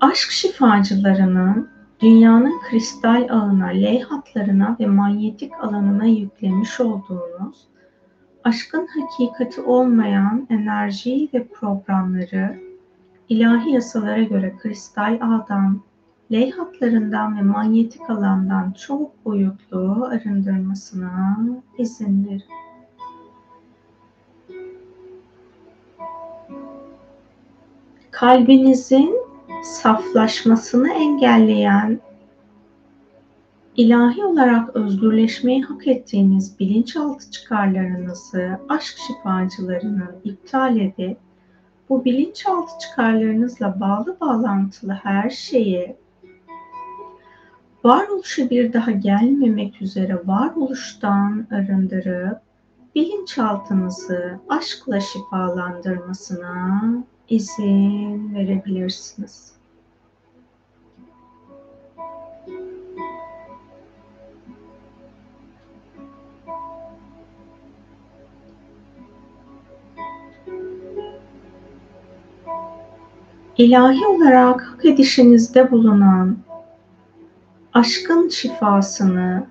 [0.00, 1.68] aşk şifacılarının
[2.00, 7.68] dünyanın kristal ağına, L hatlarına ve manyetik alanına yüklemiş olduğunuz
[8.44, 12.60] aşkın hakikati olmayan enerji ve programları
[13.28, 15.80] ilahi yasalara göre kristal ağdan,
[16.32, 21.38] L hatlarından ve manyetik alandan çok boyutlu arındırmasına
[21.78, 22.42] izin verin.
[28.10, 29.29] Kalbinizin
[29.62, 32.00] saflaşmasını engelleyen,
[33.76, 41.18] ilahi olarak özgürleşmeyi hak ettiğiniz bilinçaltı çıkarlarınızı aşk şifacılarının iptal edip
[41.88, 45.96] bu bilinçaltı çıkarlarınızla bağlı bağlantılı her şeyi
[47.84, 52.40] varoluşa bir daha gelmemek üzere varoluştan arındırıp
[52.94, 56.82] bilinçaltınızı aşkla şifalandırmasına
[57.30, 59.52] izin verebilirsiniz.
[73.58, 76.36] İlahi olarak hak edişinizde bulunan
[77.72, 79.46] aşkın şifasını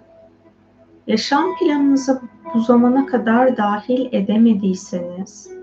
[1.08, 2.22] yaşam planınıza
[2.54, 5.59] bu zamana kadar dahil edemediyseniz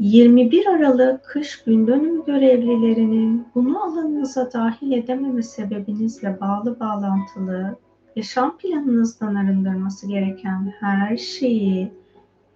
[0.00, 7.76] 21 Aralık kış gün dönüm görevlilerinin bunu alanınıza dahil edememe sebebinizle bağlı bağlantılı
[8.16, 11.92] yaşam planınızdan arındırması gereken her şeyi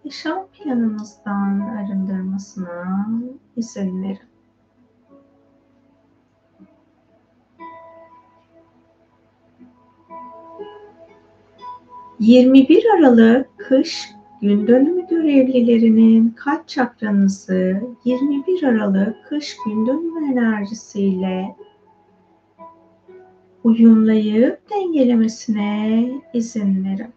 [0.05, 3.09] yaşam planınızdan arındırmasına
[3.57, 4.19] izin verin.
[12.21, 14.15] ...21 Aralık kış
[14.45, 21.57] gün dönümü görevlilerinin kalp çakranızı 21 Aralık kış gün dönümü enerjisiyle
[23.65, 27.15] uyumlayıp dengelemesine izin verin.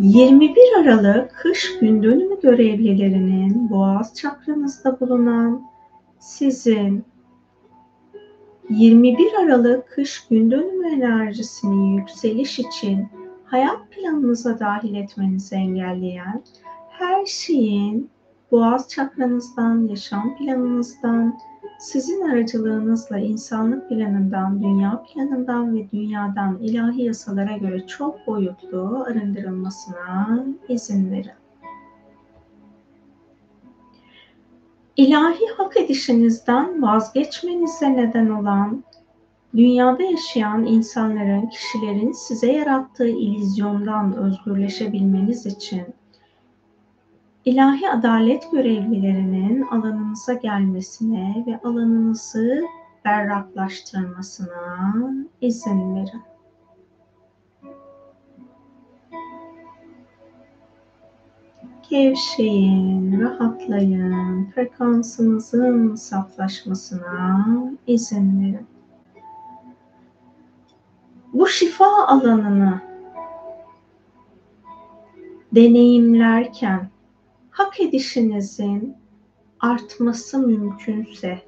[0.00, 5.62] ...21 Aralık kış gün dönümü görevlilerinin boğaz çakranızda bulunan
[6.18, 7.04] sizin
[8.70, 13.08] 21 Aralık kış gün dönümü enerjisini yükseliş için
[13.44, 16.42] hayat planınıza dahil etmenizi engelleyen
[16.88, 18.10] her şeyin
[18.50, 21.38] boğaz çakranızdan, yaşam planınızdan,
[21.78, 31.10] sizin aracılığınızla insanlık planından, dünya planından ve dünyadan ilahi yasalara göre çok boyutlu arındırılmasına izin
[31.10, 31.39] verin.
[35.00, 38.84] İlahi hak edişinizden vazgeçmenize neden olan,
[39.56, 45.84] dünyada yaşayan insanların, kişilerin size yarattığı ilizyondan özgürleşebilmeniz için
[47.44, 52.62] ilahi adalet görevlilerinin alanınıza gelmesine ve alanınızı
[53.04, 54.94] berraklaştırmasına
[55.40, 56.29] izin verin.
[61.90, 67.46] Gevşeyin, rahatlayın, frekansınızın saflaşmasına
[67.86, 68.66] izin verin.
[71.32, 72.80] Bu şifa alanını
[75.52, 76.88] deneyimlerken
[77.50, 78.96] hak edişinizin
[79.60, 81.42] artması mümkünse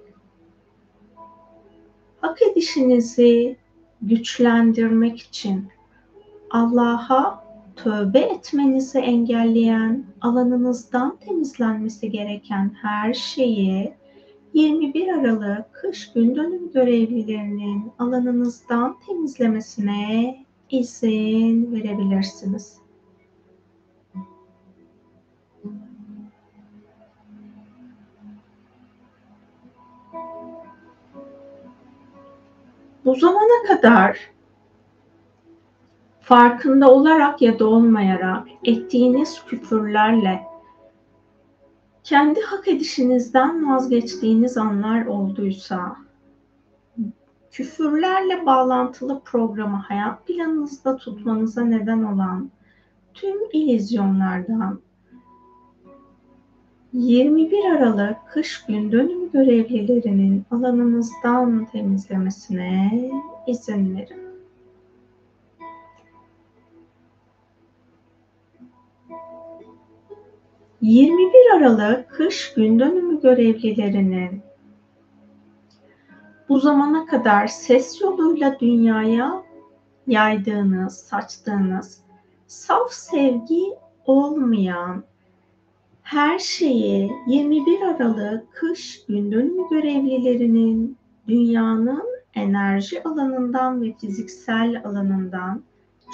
[2.20, 3.56] hak edişinizi
[4.02, 5.68] güçlendirmek için
[6.50, 7.41] Allah'a
[7.82, 13.94] tövbe etmenizi engelleyen, alanınızdan temizlenmesi gereken her şeyi
[14.54, 20.36] 21 Aralık kış gün dönüm görevlilerinin alanınızdan temizlemesine
[20.70, 22.78] izin verebilirsiniz.
[33.04, 34.18] Bu zamana kadar
[36.22, 40.42] farkında olarak ya da olmayarak ettiğiniz küfürlerle
[42.04, 45.96] kendi hak edişinizden vazgeçtiğiniz anlar olduysa
[47.50, 52.50] küfürlerle bağlantılı programı hayat planınızda tutmanıza neden olan
[53.14, 54.80] tüm ilizyonlardan
[56.92, 63.10] 21 Aralık kış gün dönüm görevlilerinin alanınızdan temizlemesine
[63.46, 64.21] izin verin.
[70.82, 74.42] 21 Aralık kış gün dönümü görevlilerinin
[76.48, 79.42] bu zamana kadar ses yoluyla dünyaya
[80.06, 82.02] yaydığınız, saçtığınız
[82.46, 83.62] saf sevgi
[84.06, 85.04] olmayan
[86.02, 92.04] her şeyi 21 Aralık kış gün dönümü görevlilerinin dünyanın
[92.34, 95.62] enerji alanından ve fiziksel alanından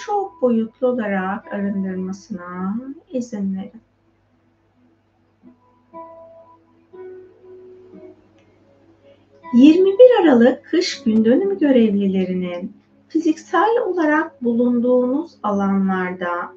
[0.06, 2.76] çok boyutlu olarak arındırmasına
[3.10, 3.87] izin verin.
[9.52, 12.76] 21 Aralık kış gün dönümü görevlilerinin
[13.08, 16.52] fiziksel olarak bulunduğunuz alanlarda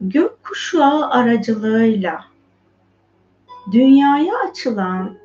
[0.00, 2.24] gökkuşağı aracılığıyla
[3.72, 5.16] dünyaya açılan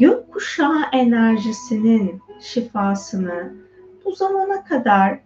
[0.00, 3.54] gökkuşağı enerjisinin şifasını
[4.04, 5.20] bu zamana kadar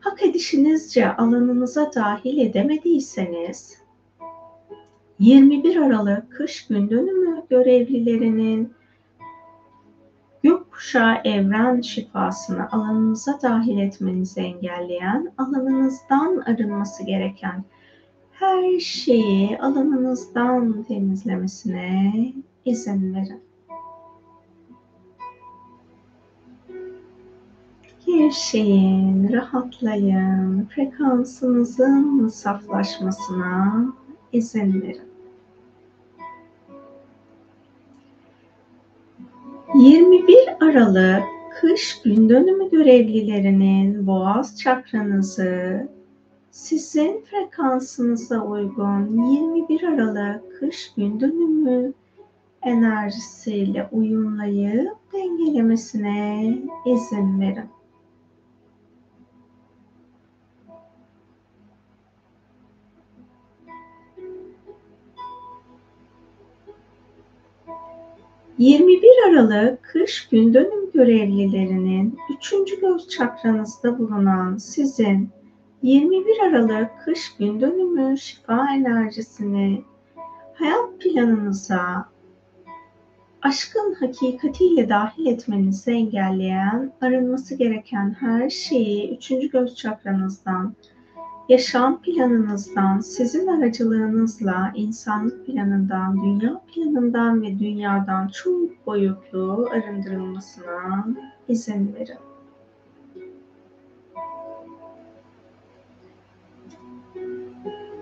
[0.00, 3.85] hak edişinizce alanınıza dahil edemediyseniz
[5.18, 8.74] 21 Aralık kış gün dönümü görevlilerinin
[10.42, 17.64] gökkuşağı evren şifasını alanınıza dahil etmenizi engelleyen, alanınızdan arınması gereken
[18.32, 22.12] her şeyi alanınızdan temizlemesine
[22.64, 23.40] izin verin.
[28.06, 33.84] Gevşeyin, rahatlayın, frekansınızın saflaşmasına
[34.32, 35.05] izin verin.
[39.74, 41.22] 21 Aralık
[41.60, 45.88] kış gün dönümü görevlilerinin boğaz çakranızı
[46.50, 51.92] sizin frekansınıza uygun 21 Aralık kış gün dönümü
[52.62, 57.75] enerjisiyle uyumlayıp dengelemesine izin verin.
[68.58, 72.80] 21 Aralık kış gün dönüm görevlilerinin 3.
[72.80, 75.30] göz çakranızda bulunan sizin
[75.82, 79.84] 21 Aralık kış gün dönümü şifa enerjisini
[80.54, 82.06] hayat planınıza
[83.42, 89.50] aşkın hakikatiyle dahil etmenizi engelleyen, arınması gereken her şeyi 3.
[89.52, 90.74] göz çakranızdan
[91.48, 101.06] yaşam planınızdan, sizin aracılığınızla insanlık planından, dünya planından ve dünyadan çok boyutlu arındırılmasına
[101.48, 102.18] izin verin.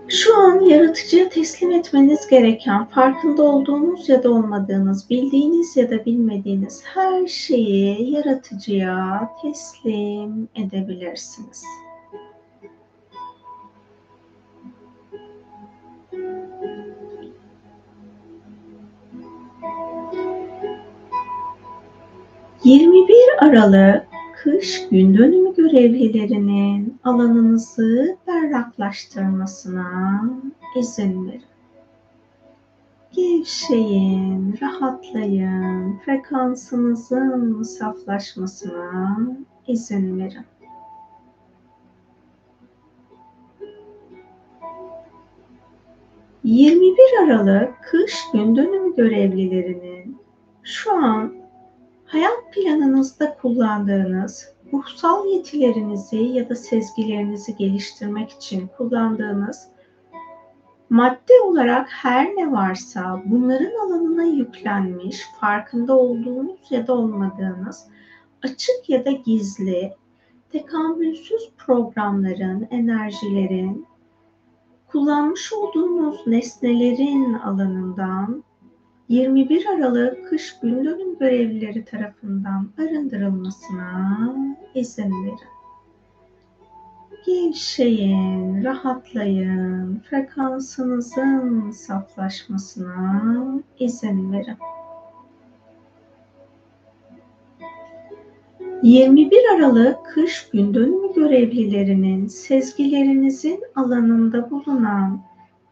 [0.08, 6.82] Şu an yaratıcıya teslim etmeniz gereken, farkında olduğunuz ya da olmadığınız, bildiğiniz ya da bilmediğiniz
[6.84, 11.64] her şeyi yaratıcıya teslim edebilirsiniz.
[22.64, 24.06] 21 Aralık
[24.42, 30.20] kış gün dönümü görevlilerinin alanınızı berraklaştırmasına
[30.76, 31.42] izin verin.
[33.12, 39.18] Gevşeyin, rahatlayın, frekansınızın saflaşmasına
[39.66, 40.44] izin verin.
[46.44, 50.18] 21 Aralık kış gün dönümü görevlilerinin
[50.62, 51.43] şu an
[52.14, 59.68] hayat planınızda kullandığınız ruhsal yetilerinizi ya da sezgilerinizi geliştirmek için kullandığınız
[60.90, 67.86] madde olarak her ne varsa bunların alanına yüklenmiş, farkında olduğunuz ya da olmadığınız
[68.42, 69.92] açık ya da gizli,
[70.52, 73.86] tekamülsüz programların, enerjilerin,
[74.86, 78.44] kullanmış olduğunuz nesnelerin alanından
[79.08, 84.34] 21 Aralık kış gün dönüm görevlileri tarafından arındırılmasına
[84.74, 85.38] izin verin.
[87.26, 93.22] Gevşeyin, rahatlayın, frekansınızın saflaşmasına
[93.78, 94.56] izin verin.
[98.82, 105.20] 21 Aralık kış gün dönümü görevlilerinin sezgilerinizin alanında bulunan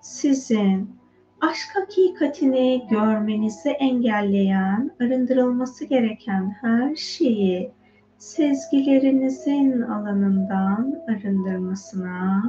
[0.01, 1.02] sizin
[1.43, 7.70] aşk hakikatini görmenizi engelleyen, arındırılması gereken her şeyi
[8.18, 12.43] sezgilerinizin alanından arındırmasına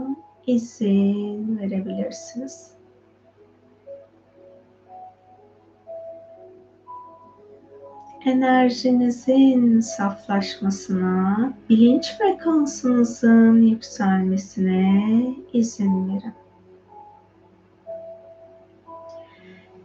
[0.47, 2.73] izin verebilirsiniz.
[8.25, 15.23] enerjinizin saflaşmasına, bilinç frekansınızın yükselmesine
[15.53, 16.42] izin verin.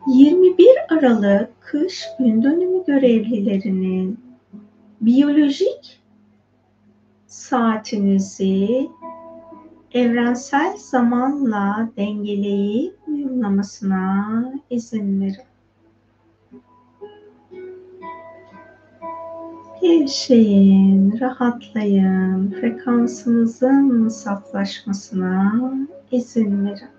[0.07, 4.21] 21 Aralık kış gün dönümü görevlilerinin
[5.01, 6.01] biyolojik
[7.27, 8.89] saatinizi
[9.93, 15.49] evrensel zamanla dengeleyip uyumlamasına izin verin.
[19.83, 25.61] Gevşeyin, rahatlayın, frekansınızın saflaşmasına
[26.11, 26.98] izin verin.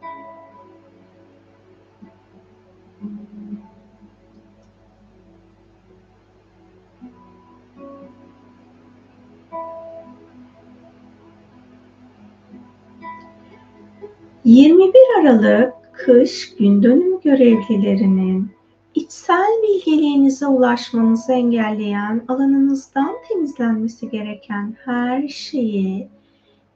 [14.49, 18.51] 21 Aralık kış gün dönüm görevlilerinin
[18.95, 26.09] içsel bilgeliğinize ulaşmanızı engelleyen alanınızdan temizlenmesi gereken her şeyi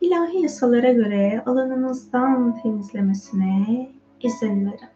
[0.01, 4.93] ilahi yasalara göre alanınızdan temizlemesine izin verin.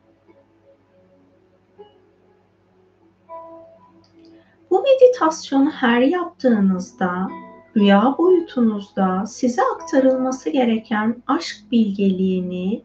[4.71, 7.29] Bu meditasyonu her yaptığınızda
[7.77, 12.81] rüya boyutunuzda size aktarılması gereken aşk bilgeliğini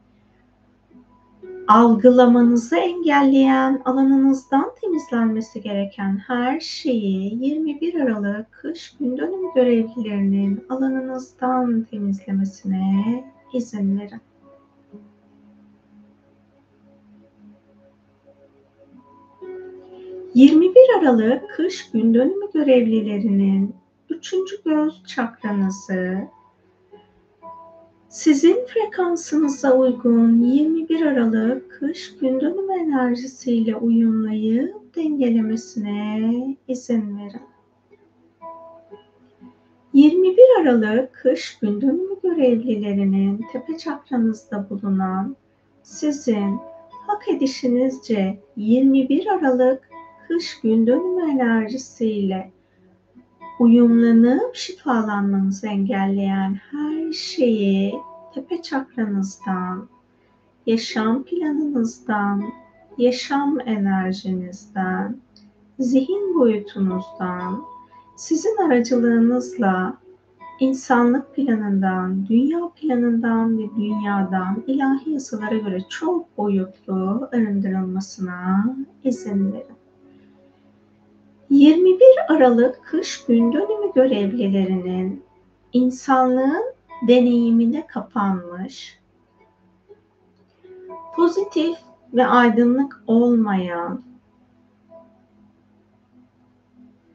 [1.68, 13.24] algılamanızı engelleyen alanınızdan temizlenmesi gereken her şeyi 21 Aralık kış gün dönüm görevlilerinin alanınızdan temizlemesine
[13.52, 14.20] izin verin.
[20.34, 23.81] ...21 Aralık kış gün dönümü görevlilerinin
[24.22, 26.28] üçüncü göz çakranızı
[28.08, 37.42] sizin frekansınıza uygun 21 Aralık kış gün dönüm enerjisiyle uyumlayıp dengelemesine izin verin.
[39.92, 45.36] 21 Aralık kış gün dönümü görevlilerinin tepe çakranızda bulunan
[45.82, 46.58] sizin
[47.06, 49.88] hak edişinizce 21 Aralık
[50.28, 52.50] kış gün dönümü enerjisiyle
[53.62, 57.94] uyumlanıp şifalanmanızı engelleyen her şeyi
[58.34, 59.88] tepe çakranızdan,
[60.66, 62.44] yaşam planınızdan,
[62.98, 65.16] yaşam enerjinizden,
[65.78, 67.62] zihin boyutunuzdan,
[68.16, 69.98] sizin aracılığınızla
[70.60, 78.64] insanlık planından, dünya planından ve dünyadan ilahi yasalara göre çok boyutlu arındırılmasına
[79.04, 79.81] izin verin.
[81.52, 85.24] 21 Aralık kış gün dönümü görevlilerinin
[85.72, 86.74] insanlığın
[87.08, 89.00] deneyimine kapanmış,
[91.16, 91.78] pozitif
[92.14, 94.02] ve aydınlık olmayan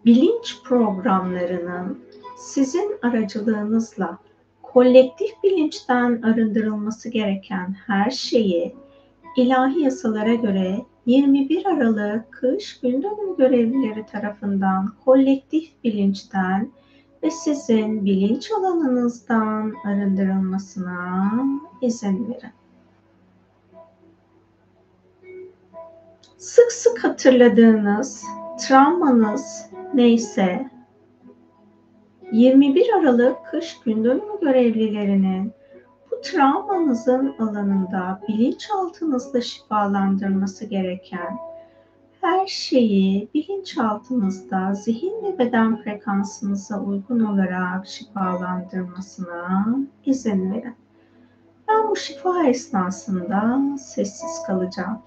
[0.06, 2.00] bilinç programlarının
[2.38, 4.18] sizin aracılığınızla
[4.64, 8.76] kolektif bilinçten arındırılması gereken her şeyi
[9.38, 16.72] ilahi yasalara göre 21 Aralık kış gün dönüm görevlileri tarafından kolektif bilinçten
[17.24, 21.32] ve sizin bilinç alanınızdan arındırılmasına
[21.82, 22.52] izin verin.
[26.38, 28.24] Sık sık hatırladığınız
[28.68, 30.70] travmanız neyse
[32.32, 35.54] 21 Aralık kış gün dönümü görevlilerinin
[36.18, 41.38] bu travmanızın alanında bilinçaltınızda şifalandırması gereken
[42.22, 49.68] her şeyi bilinçaltınızda zihin ve beden frekansınıza uygun olarak şifalandırmasına
[50.06, 50.76] izin verin.
[51.68, 55.00] Ben bu şifa esnasında sessiz kalacağım.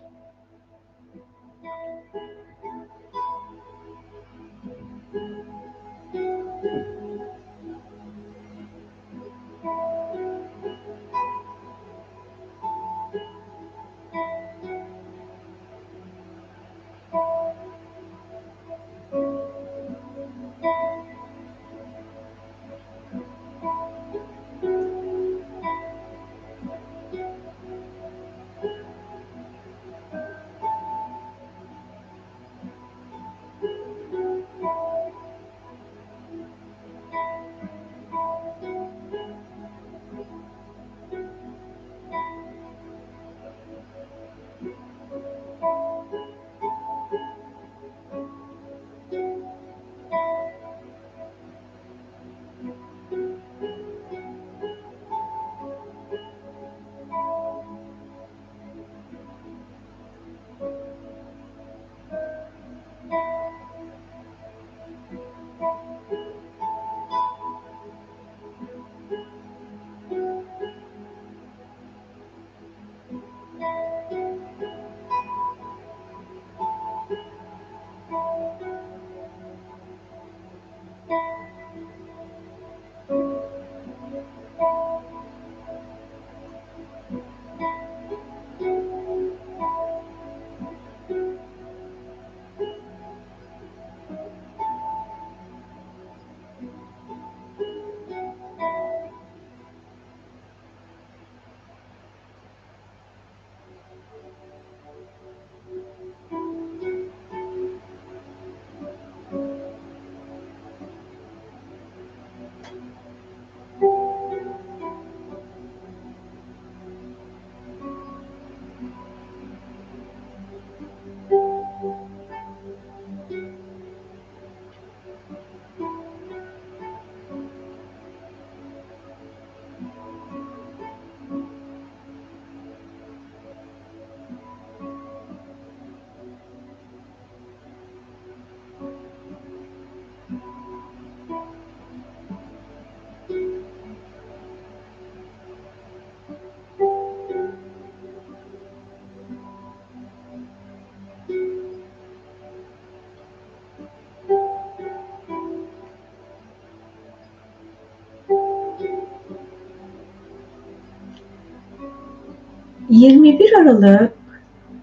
[163.00, 164.12] 21 Aralık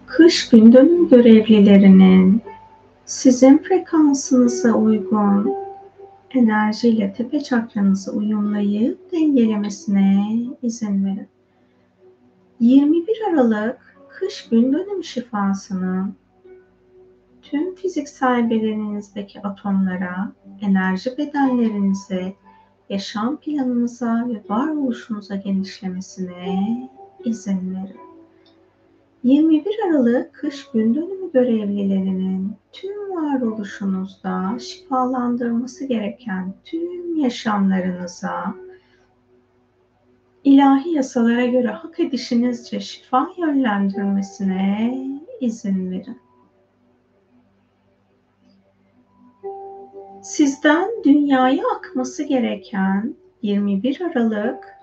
[0.08, 2.42] kış gün dönüm görevlilerinin
[3.06, 5.54] sizin frekansınıza uygun
[6.32, 10.26] enerjiyle tepe çakranızı uyumlayıp dengelemesine
[10.62, 11.28] izin verin.
[12.60, 16.16] 21 Aralık kış gün dönüm şifasının
[17.42, 22.34] tüm fiziksel bedeninizdeki atomlara, enerji bedenlerinize,
[22.90, 26.90] yaşam planınıza ve varoluşunuza genişlemesine
[27.26, 28.07] izin verin.
[29.24, 38.56] 21 Aralık kış gün dönümü görevlilerinin tüm varoluşunuzda şifalandırması gereken tüm yaşamlarınıza
[40.44, 44.98] ilahi yasalara göre hak edişinizce şifa yönlendirmesine
[45.42, 46.18] izin verin.
[50.24, 54.77] Sizden dünyaya akması gereken 21 Aralık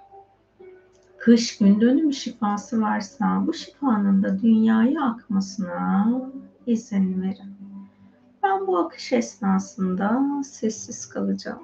[1.25, 6.20] kış gün dönümü şifası varsa bu şifanın da dünyaya akmasına
[6.66, 7.57] izin verin.
[8.43, 11.62] Ben bu akış esnasında sessiz kalacağım.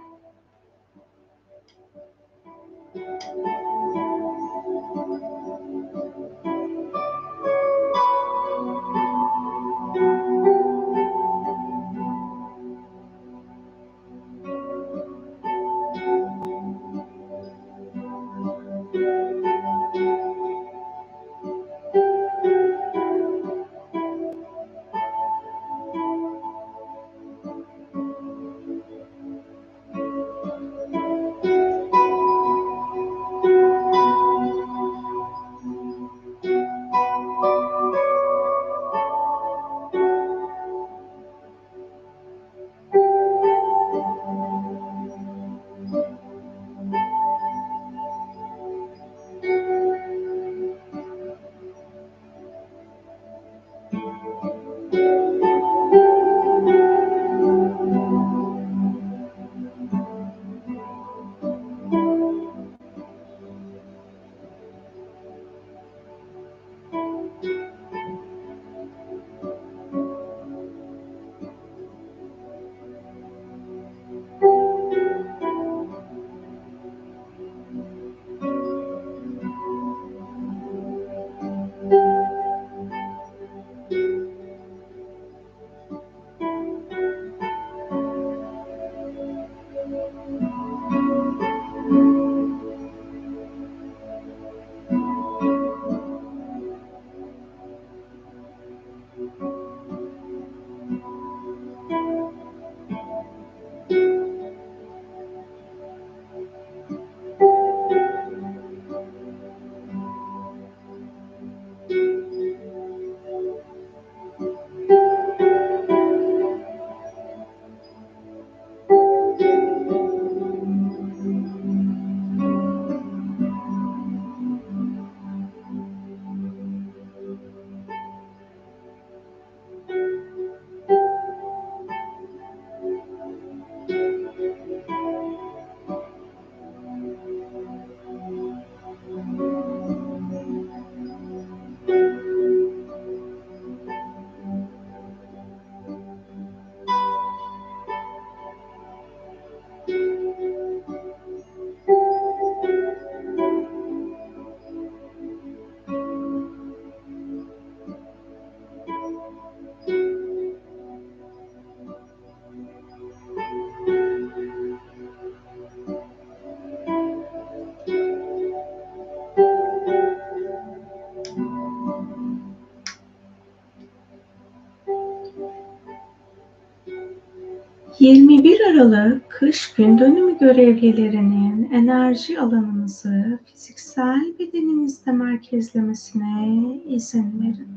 [178.00, 187.68] 21 Aralık kış gün dönümü görevlilerinin enerji alanınızı fiziksel bedeninizde merkezlemesine izin verin.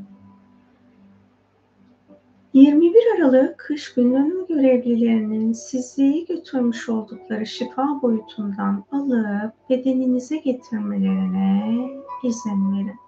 [2.53, 11.89] 21 Aralık kış gün dönümü görevlilerinin sizi götürmüş oldukları şifa boyutundan alıp bedeninize getirmelerine
[12.24, 13.03] izin verin.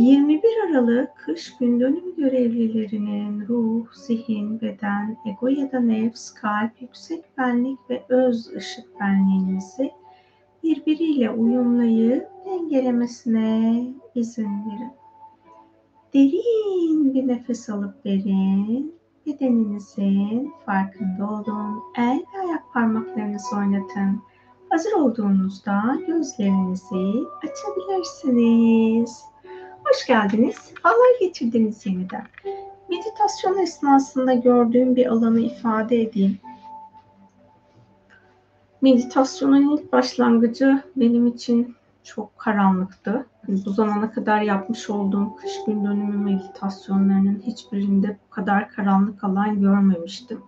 [0.00, 7.38] 21 Aralık kış gün dönüm görevlilerinin ruh, zihin, beden, ego ya da nefs, kalp, yüksek
[7.38, 9.90] benlik ve öz ışık benliğinizi
[10.62, 13.84] birbiriyle uyumlayıp dengelemesine
[14.14, 14.92] izin verin.
[16.14, 18.94] Derin bir nefes alıp verin.
[19.26, 21.80] Bedeninizin farkında olun.
[21.98, 24.22] El ve ayak parmaklarınızı oynatın.
[24.70, 29.29] Hazır olduğunuzda gözlerinizi açabilirsiniz.
[29.90, 30.72] Hoş geldiniz.
[30.84, 32.26] Allah getirdiniz yeniden.
[32.90, 36.38] Meditasyon esnasında gördüğüm bir alanı ifade edeyim.
[38.82, 43.26] Meditasyonun ilk başlangıcı benim için çok karanlıktı.
[43.48, 50.42] Bu zamana kadar yapmış olduğum kış gün dönümü meditasyonlarının hiçbirinde bu kadar karanlık alan görmemiştim.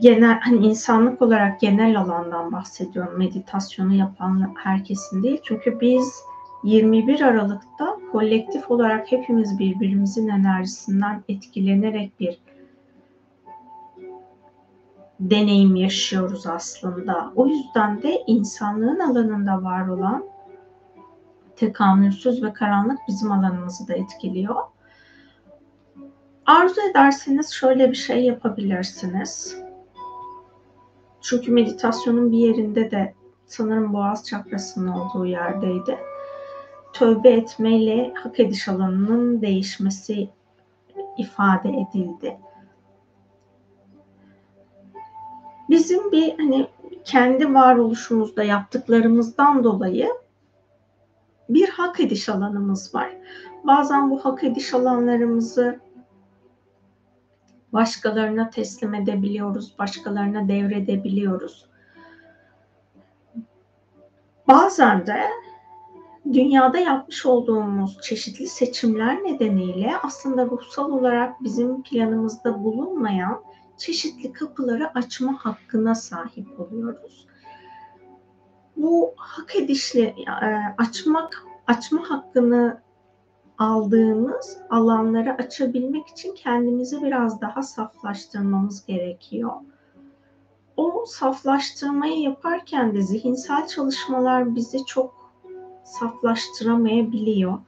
[0.00, 3.18] Genel hani insanlık olarak genel alandan bahsediyorum.
[3.18, 5.40] Meditasyonu yapan herkesin değil.
[5.44, 6.22] Çünkü biz
[6.64, 12.38] 21 Aralık'ta kolektif olarak hepimiz birbirimizin enerjisinden etkilenerek bir
[15.20, 17.32] deneyim yaşıyoruz aslında.
[17.36, 20.24] O yüzden de insanlığın alanında var olan
[21.56, 24.56] tekamülsüz ve karanlık bizim alanımızı da etkiliyor.
[26.46, 29.63] Arzu ederseniz şöyle bir şey yapabilirsiniz.
[31.24, 33.14] Çünkü meditasyonun bir yerinde de
[33.46, 35.98] sanırım boğaz çakrasının olduğu yerdeydi.
[36.92, 40.28] Tövbe etmeyle hak ediş alanının değişmesi
[41.18, 42.38] ifade edildi.
[45.70, 46.68] Bizim bir hani
[47.04, 50.08] kendi varoluşumuzda yaptıklarımızdan dolayı
[51.48, 53.16] bir hak ediş alanımız var.
[53.64, 55.80] Bazen bu hak ediş alanlarımızı
[57.74, 61.66] başkalarına teslim edebiliyoruz, başkalarına devredebiliyoruz.
[64.48, 65.24] Bazen de
[66.32, 73.42] dünyada yapmış olduğumuz çeşitli seçimler nedeniyle aslında ruhsal olarak bizim planımızda bulunmayan
[73.76, 77.26] çeşitli kapıları açma hakkına sahip oluyoruz.
[78.76, 80.14] Bu hak edişli e,
[80.78, 82.83] açmak açma hakkını
[83.58, 89.52] aldığımız alanları açabilmek için kendimizi biraz daha saflaştırmamız gerekiyor.
[90.76, 95.32] O saflaştırmayı yaparken de zihinsel çalışmalar bizi çok
[95.84, 97.58] saflaştıramayabiliyor.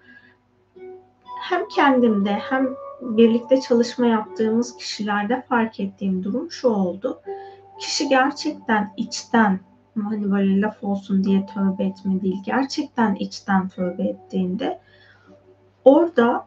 [1.42, 2.68] Hem kendimde hem
[3.00, 7.20] birlikte çalışma yaptığımız kişilerde fark ettiğim durum şu oldu.
[7.78, 9.60] Kişi gerçekten içten
[10.04, 14.80] hani böyle laf olsun diye tövbe etme değil gerçekten içten tövbe ettiğinde
[15.86, 16.46] Orada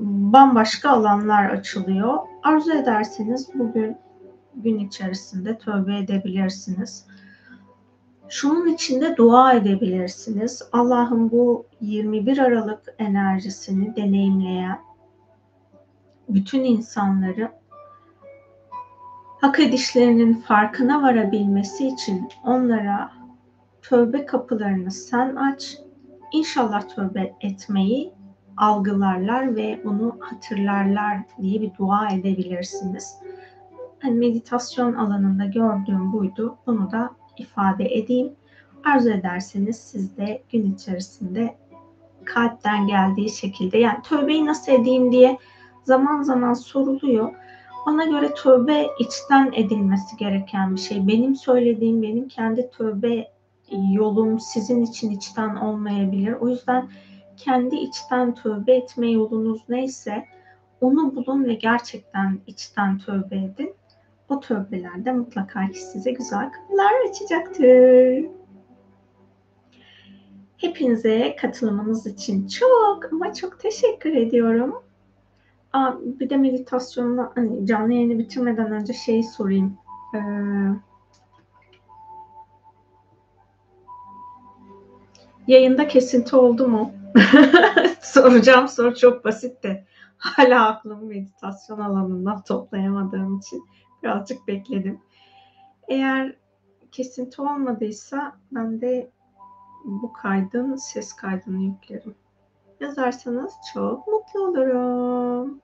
[0.00, 2.18] bambaşka alanlar açılıyor.
[2.42, 3.96] Arzu ederseniz bugün
[4.54, 7.06] gün içerisinde tövbe edebilirsiniz.
[8.28, 10.62] Şunun içinde dua edebilirsiniz.
[10.72, 14.78] Allah'ım bu 21 Aralık enerjisini deneyimleyen
[16.28, 17.52] bütün insanları
[19.40, 23.12] hak edişlerinin farkına varabilmesi için onlara
[23.82, 25.78] tövbe kapılarını sen aç.
[26.32, 28.21] İnşallah tövbe etmeyi
[28.56, 33.14] algılarlar ve bunu hatırlarlar diye bir dua edebilirsiniz.
[34.04, 36.56] Yani meditasyon alanında gördüğüm buydu.
[36.66, 38.32] Bunu da ifade edeyim.
[38.84, 41.56] Arzu ederseniz siz de gün içerisinde
[42.24, 45.38] kalpten geldiği şekilde yani tövbeyi nasıl edeyim diye
[45.84, 47.32] zaman zaman soruluyor.
[47.86, 51.08] Bana göre tövbe içten edilmesi gereken bir şey.
[51.08, 53.28] Benim söylediğim, benim kendi tövbe
[53.92, 56.32] yolum sizin için içten olmayabilir.
[56.32, 56.88] O yüzden
[57.44, 60.24] kendi içten tövbe etme yolunuz neyse
[60.80, 63.74] onu bulun ve gerçekten içten tövbe edin.
[64.28, 68.24] O tövbelerde mutlaka ki size güzel kapılar açacaktır.
[70.56, 74.82] Hepinize katılımınız için çok ama çok teşekkür ediyorum.
[75.72, 79.78] Aa, bir de meditasyonla hani canlı yayını bitirmeden önce şeyi sorayım.
[80.14, 80.18] Ee,
[85.46, 87.01] yayında kesinti oldu mu?
[88.00, 89.84] Soracağım soru çok basit de
[90.16, 93.64] hala aklımı meditasyon alanından toplayamadığım için
[94.02, 95.00] birazcık bekledim.
[95.88, 96.36] Eğer
[96.92, 99.10] kesinti olmadıysa ben de
[99.84, 102.14] bu kaydın ses kaydını yüklerim.
[102.80, 105.60] yazarsanız çok mutlu olurum.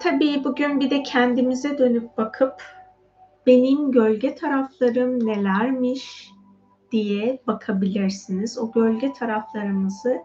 [0.00, 2.62] Tabii bugün bir de kendimize dönüp bakıp
[3.46, 6.30] benim gölge taraflarım nelermiş
[6.92, 8.58] diye bakabilirsiniz.
[8.58, 10.22] O gölge taraflarımızı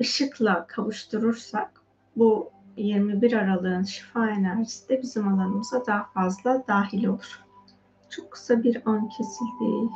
[0.00, 1.82] ışıkla kavuşturursak
[2.16, 7.40] bu 21 Aralık'ın şifa enerjisi de bizim alanımıza daha fazla dahil olur.
[8.10, 9.90] Çok kısa bir an kesildi.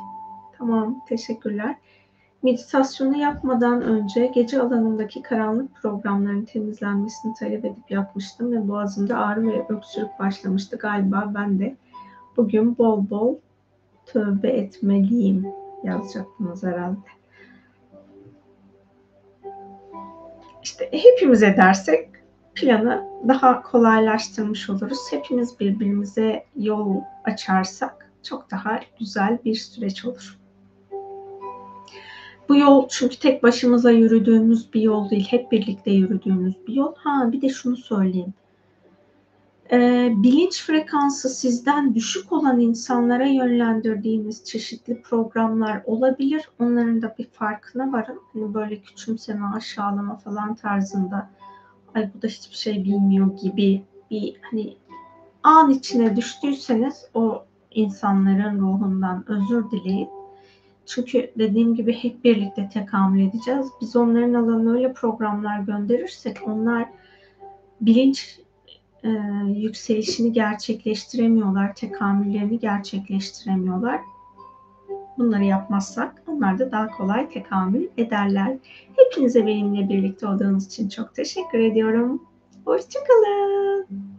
[0.57, 1.75] Tamam, teşekkürler.
[2.43, 9.65] Meditasyonu yapmadan önce gece alanındaki karanlık programların temizlenmesini talep edip yapmıştım ve boğazımda ağrı ve
[9.69, 10.77] öksürük başlamıştı.
[10.77, 11.77] Galiba ben de
[12.37, 13.35] bugün bol bol
[14.17, 15.47] tövbe etmeliyim
[15.83, 16.97] yazacaktınız herhalde.
[20.63, 22.09] İşte hepimiz edersek
[22.55, 24.99] planı daha kolaylaştırmış oluruz.
[25.11, 30.39] Hepimiz birbirimize yol açarsak çok daha güzel bir süreç olur.
[32.49, 36.93] Bu yol çünkü tek başımıza yürüdüğümüz bir yol değil, hep birlikte yürüdüğümüz bir yol.
[36.95, 38.33] Ha bir de şunu söyleyeyim.
[39.71, 46.49] Ee, bilinç frekansı sizden düşük olan insanlara yönlendirdiğiniz çeşitli programlar olabilir.
[46.59, 48.21] Onların da bir farkına varın.
[48.33, 51.29] Hani böyle küçümseme, aşağılama falan tarzında
[51.95, 54.77] ay bu da hiçbir şey bilmiyor gibi bir hani
[55.43, 60.09] an içine düştüyseniz o insanların ruhundan özür dileyin.
[60.85, 63.67] Çünkü dediğim gibi hep birlikte tekamül edeceğiz.
[63.81, 66.89] Biz onların alanına öyle programlar gönderirsek onlar
[67.81, 68.39] bilinç
[69.03, 69.09] e,
[69.47, 73.99] yükselişini gerçekleştiremiyorlar, tekamüllerini gerçekleştiremiyorlar.
[75.17, 78.57] Bunları yapmazsak onlar da daha kolay tekamül ederler.
[78.95, 82.21] Hepinize benimle birlikte olduğunuz için çok teşekkür ediyorum.
[82.65, 84.16] Hoşçakalın.